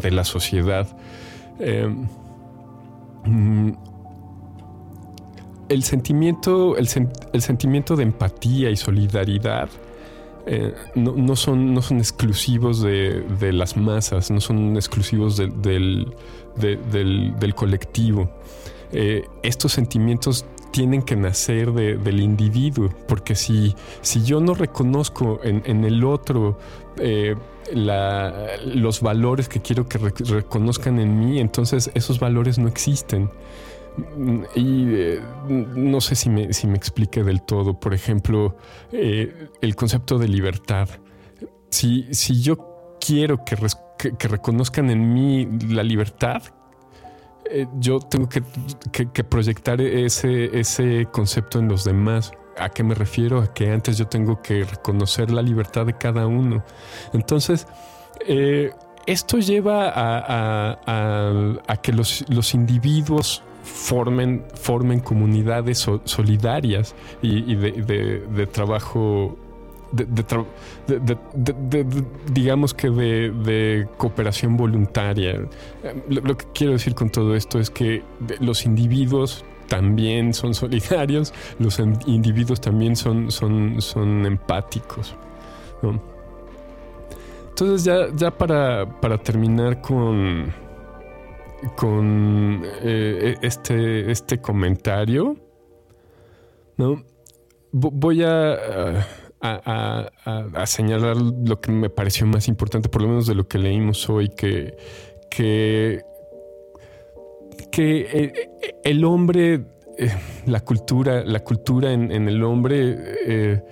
[0.00, 0.86] de, la sociedad.
[1.58, 2.08] Em,
[3.24, 3.72] mm,
[5.68, 6.88] el sentimiento, el,
[7.42, 9.68] sentimiento de empatía y solidaridad
[10.46, 16.14] eh, no, son, no son exclusivos de, las masas, no son exclusivos del,
[16.58, 18.30] del, colectivo.
[18.92, 25.84] Eh, estos sentimientos tienen que nacer del individuo, porque si, si yo no reconozco en,
[25.84, 26.58] el otro
[26.98, 27.34] eh,
[27.74, 33.30] los valores que quiero que reconozcan en mí, entonces esos valores no existen.
[34.54, 37.80] Y eh, no sé si me, si me explique del todo.
[37.80, 38.56] Por ejemplo,
[38.92, 40.88] el concepto de libertad.
[41.70, 42.67] Si, si yo
[43.00, 43.56] quiero que,
[44.28, 46.42] reconozcan en mí la libertad,
[47.50, 48.42] eh, yo tengo que,
[49.24, 52.32] proyectar ese, concepto en los demás.
[52.58, 53.40] ¿A qué me refiero?
[53.40, 56.64] A que antes yo tengo que reconocer la libertad de cada uno.
[57.12, 57.66] Entonces,
[59.06, 69.38] esto lleva a, que los, individuos formen comunidades solidarias y, de, trabajo
[72.32, 75.40] digamos que de, cooperación voluntaria.
[76.08, 78.02] Lo, que quiero decir con todo esto es que
[78.40, 85.14] los individuos también son solidarios, los individuos también son, son, son empáticos.
[87.50, 90.52] Entonces ya, ya para, para terminar con,
[91.76, 95.36] con eh, este, este comentario,
[96.76, 97.02] ¿no?
[97.72, 99.06] Voy a,
[99.40, 104.08] a, señalar lo que me pareció más importante, por lo menos de lo que leímos
[104.08, 104.76] hoy, que,
[105.30, 106.02] que,
[107.70, 108.50] que eh,
[108.84, 109.64] el hombre,
[109.98, 110.10] eh,
[110.46, 113.62] la cultura, la cultura en, el hombre,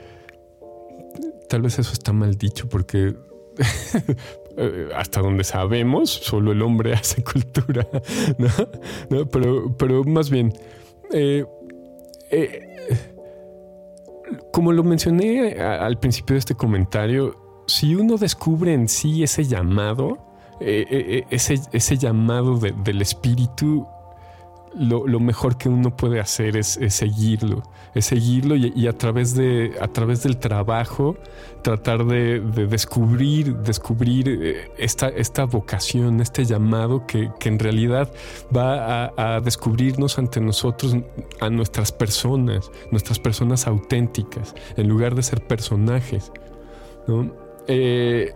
[1.48, 3.14] tal vez eso está mal dicho porque
[4.58, 7.86] Eh, hasta donde sabemos, solo el hombre hace cultura,
[8.38, 9.26] ¿no?
[9.26, 10.54] Pero, pero más bien,
[11.12, 11.44] eh,
[12.30, 12.65] eh,
[14.52, 20.18] como lo mencioné al principio de este comentario, si uno descubre en sí ese llamado,
[20.60, 23.86] ese, ese, llamado del espíritu,
[24.78, 27.62] lo, mejor que uno puede hacer es, seguirlo,
[27.94, 31.16] es seguirlo y, a, través de, a través del trabajo
[31.62, 38.12] tratar de, descubrir, descubrir eh, esta, esta vocación, este llamado que, en realidad
[38.54, 40.96] va a, descubrirnos ante nosotros,
[41.40, 46.32] a nuestras personas, nuestras personas auténticas, en lugar de ser personajes.
[47.68, 48.32] Eh,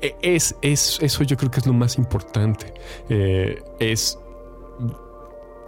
[0.00, 2.72] e, es, eso yo creo que es lo más importante.
[3.08, 4.18] Eh, es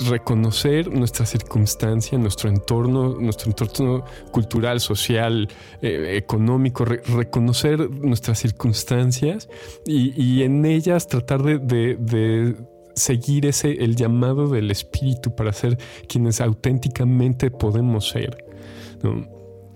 [0.01, 5.49] reconocer nuestra circunstancia, nuestro entorno, nuestro entorno cultural, social,
[5.83, 9.49] eh, económico, reconocer nuestras circunstancias
[9.87, 12.57] y, en ellas tratar de,
[12.95, 15.79] seguir ese el llamado del espíritu para ser
[16.09, 18.45] quienes auténticamente podemos ser.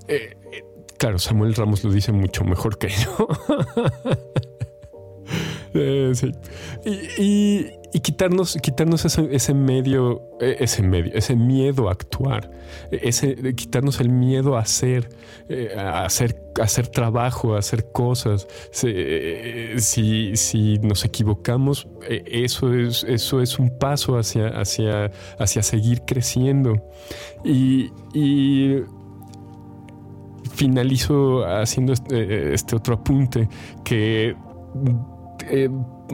[0.07, 0.64] Eh, eh,
[0.99, 3.29] claro, Samuel Ramos lo dice mucho mejor que yo.
[6.85, 12.51] y, y quitarnos, quitarnos ese, medio, e, ese medio, ese miedo a actuar,
[12.91, 15.09] ese, quitarnos el miedo a hacer,
[15.49, 18.47] eh, a hacer, hacer trabajo, a hacer cosas.
[18.82, 25.62] Eh, si, si, nos equivocamos, e, eso es, eso es un paso hacia, hacia, hacia
[25.62, 26.74] seguir creciendo.
[27.45, 28.82] Y, y
[30.55, 33.49] finalizo haciendo este, este otro apunte
[33.84, 34.34] que
[35.51, 35.71] eh,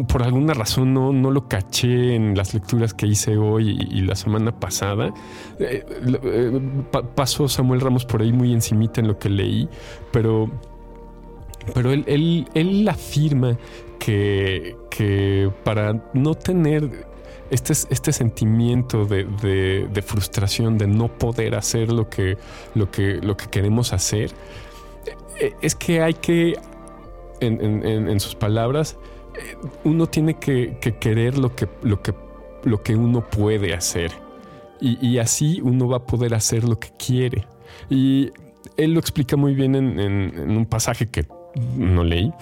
[0.09, 4.14] por alguna razón no, no, lo caché en las lecturas que hice hoy y, la
[4.14, 5.12] semana pasada.
[5.59, 5.85] Eh,
[6.24, 6.61] eh,
[7.14, 9.68] pasó Samuel Ramos por ahí muy encimita en lo que leí,
[10.12, 10.51] pero,
[11.74, 13.57] pero él, él, él afirma
[13.99, 17.07] que, que, para no tener
[17.51, 22.37] este, este sentimiento de, de, frustración, de no poder hacer lo que,
[22.74, 24.32] lo que, lo que queremos hacer,
[25.61, 26.55] es que hay que,
[27.41, 28.97] en, sus palabras,
[29.85, 32.14] uno tiene que, querer lo que, lo, que,
[32.64, 34.12] lo que uno puede hacer.
[34.80, 37.47] Y, así uno va a poder hacer lo que quiere.
[37.89, 38.30] Y
[38.76, 41.24] él lo explica muy bien en un pasaje que
[41.55, 42.32] no leí,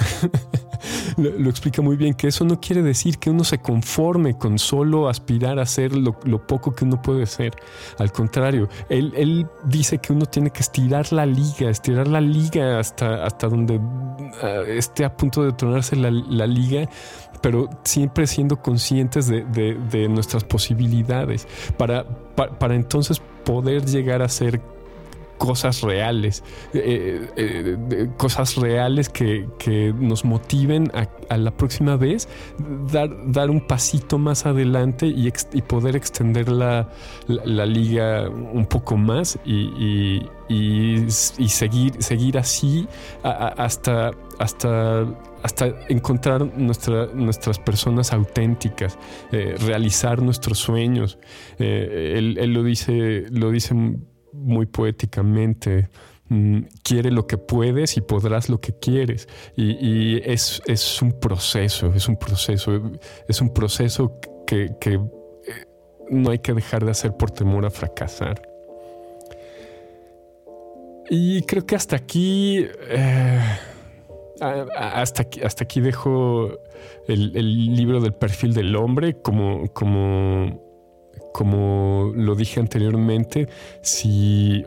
[1.17, 5.09] lo, explica muy bien, que eso no quiere decir que uno se conforme con solo
[5.09, 6.13] aspirar a ser lo,
[6.47, 7.53] poco que uno puede ser.
[7.99, 13.25] Al contrario, él, dice que uno tiene que estirar la liga, estirar la liga hasta,
[13.25, 13.81] hasta donde
[14.43, 16.11] ah, esté a punto de tornarse la,
[16.47, 16.89] liga,
[17.41, 21.47] pero siempre siendo conscientes de, nuestras posibilidades,
[21.77, 24.61] para, para entonces poder llegar a ser
[25.43, 29.43] cosas reales, eh, eh, cosas reales que,
[29.99, 32.29] nos motiven a, la próxima vez
[32.93, 35.33] dar, dar un pasito más adelante y,
[35.63, 36.87] poder extender la,
[37.27, 40.23] liga un poco más y,
[41.09, 42.87] seguir, seguir así
[43.25, 45.07] hasta, hasta
[45.43, 48.97] hasta encontrar nuestras personas auténticas,
[49.33, 51.19] eh, realizar nuestros sueños.
[51.59, 53.75] él, él, lo dice, lo dice
[54.43, 55.89] muy poéticamente,
[56.29, 59.29] mm, quiere lo que puedes y podrás lo que quieres.
[59.57, 60.61] Y, es,
[61.03, 62.93] un proceso, es un proceso,
[63.29, 64.99] es un proceso que, eh,
[66.11, 68.43] no hay que dejar de hacer por temor a fracasar.
[71.09, 73.41] Y creo que hasta aquí, eh,
[74.77, 76.59] hasta aquí, hasta aquí dejo
[77.09, 80.72] el, el, libro del perfil del hombre como, como
[81.33, 83.49] como lo dije anteriormente,
[83.81, 84.65] si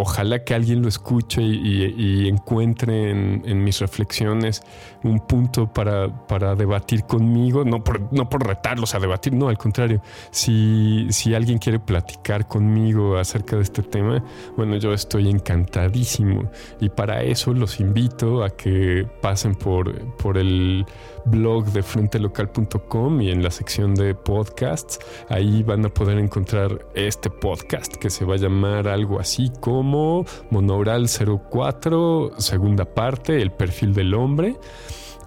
[0.00, 4.62] ojalá que alguien lo escuche y, encuentre en, mis reflexiones
[5.02, 9.58] un punto para, para debatir conmigo, no por, no por retarlos a debatir, no, al
[9.58, 10.00] contrario,
[10.30, 14.24] si, si alguien quiere platicar conmigo acerca de este tema,
[14.56, 16.50] bueno, yo estoy encantadísimo.
[16.80, 20.86] Y para eso los invito a que pasen por, por el
[21.24, 24.98] blog de frentelocal.com y en la sección de podcasts,
[25.28, 30.24] ahí van a poder encontrar este podcast que se va a llamar algo así como
[30.50, 34.56] Monaural 04, segunda parte, el perfil del hombre.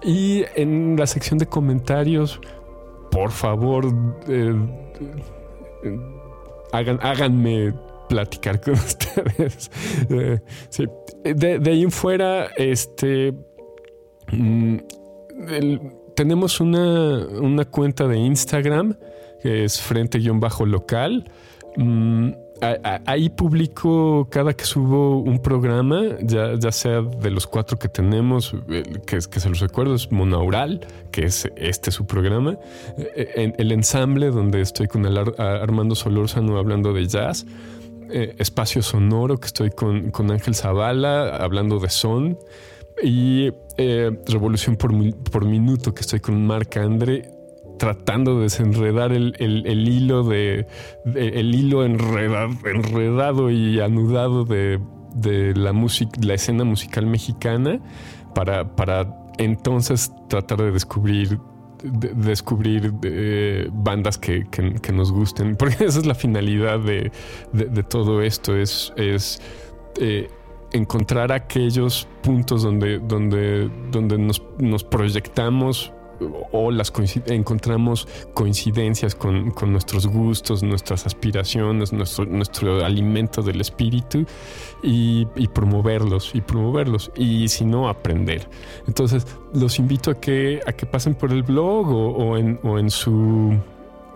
[0.02, 2.40] Y en la sección de comentarios,
[3.10, 3.86] por favor,
[4.28, 4.54] eh,
[6.72, 7.72] hagan, háganme
[8.08, 9.70] platicar con ustedes.
[10.10, 10.40] Eh,
[11.34, 13.32] de, ahí en fuera, este...
[14.32, 14.78] Mm,
[16.14, 18.96] tenemos una, cuenta de Instagram
[19.42, 21.30] que es frente-local.
[21.76, 22.30] Mm,
[23.06, 28.54] ahí publico cada que subo un programa, ya, ya sea de los cuatro que tenemos,
[29.06, 30.80] que, se los recuerdo, es Monaural,
[31.10, 32.56] que es este su programa,
[32.96, 37.44] en, el ensamble donde estoy con Armando Solórzano hablando de jazz,
[38.10, 42.38] eh, Espacio Sonoro, que estoy con, con Ángel Zavala hablando de son,
[43.02, 44.92] y eh, Revolución por,
[45.30, 47.30] por, Minuto, que estoy con Marc Andre
[47.78, 49.34] tratando de desenredar el,
[49.88, 50.66] hilo de,
[51.14, 54.80] el hilo enredado, y anudado de,
[55.56, 57.80] la música, la escena musical mexicana
[58.34, 61.38] para, para entonces tratar de descubrir
[61.84, 64.46] descubrir eh, bandas que,
[64.92, 67.10] nos gusten, porque esa es la finalidad de,
[67.88, 69.40] todo esto, es, es
[70.00, 70.28] eh,
[70.74, 75.92] encontrar aquellos puntos donde, donde, donde nos, proyectamos
[76.52, 76.92] o las
[77.26, 84.26] encontramos coincidencias con, nuestros gustos, nuestras aspiraciones, nuestro, nuestro alimento del espíritu
[84.82, 88.48] y, promoverlos y promoverlos y si no aprender.
[88.88, 93.56] Entonces los invito a que, a que pasen por el blog o en su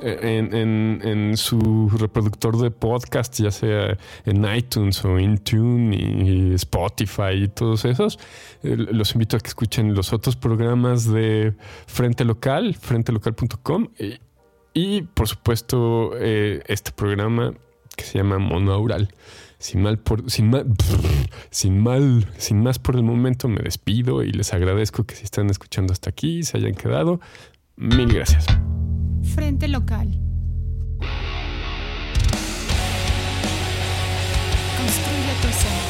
[0.02, 7.84] en, su reproductor de podcast, ya sea en iTunes o Intune y Spotify y todos
[7.84, 8.18] esos,
[8.62, 11.54] eh, los invito a que escuchen los otros programas de
[11.86, 14.18] Frente Local, frentelocal.com y,
[14.74, 17.52] y, por supuesto eh, este programa
[17.96, 19.12] que se llama Monaural.
[19.58, 20.66] Sin mal, por, sin, mal,
[21.50, 25.50] sin mal, sin más por el momento me despido y les agradezco que si están
[25.50, 27.20] escuchando hasta aquí se hayan quedado.
[27.76, 28.46] Mil gracias.
[29.34, 30.08] Frente Local.
[34.76, 35.87] Construye tu ser.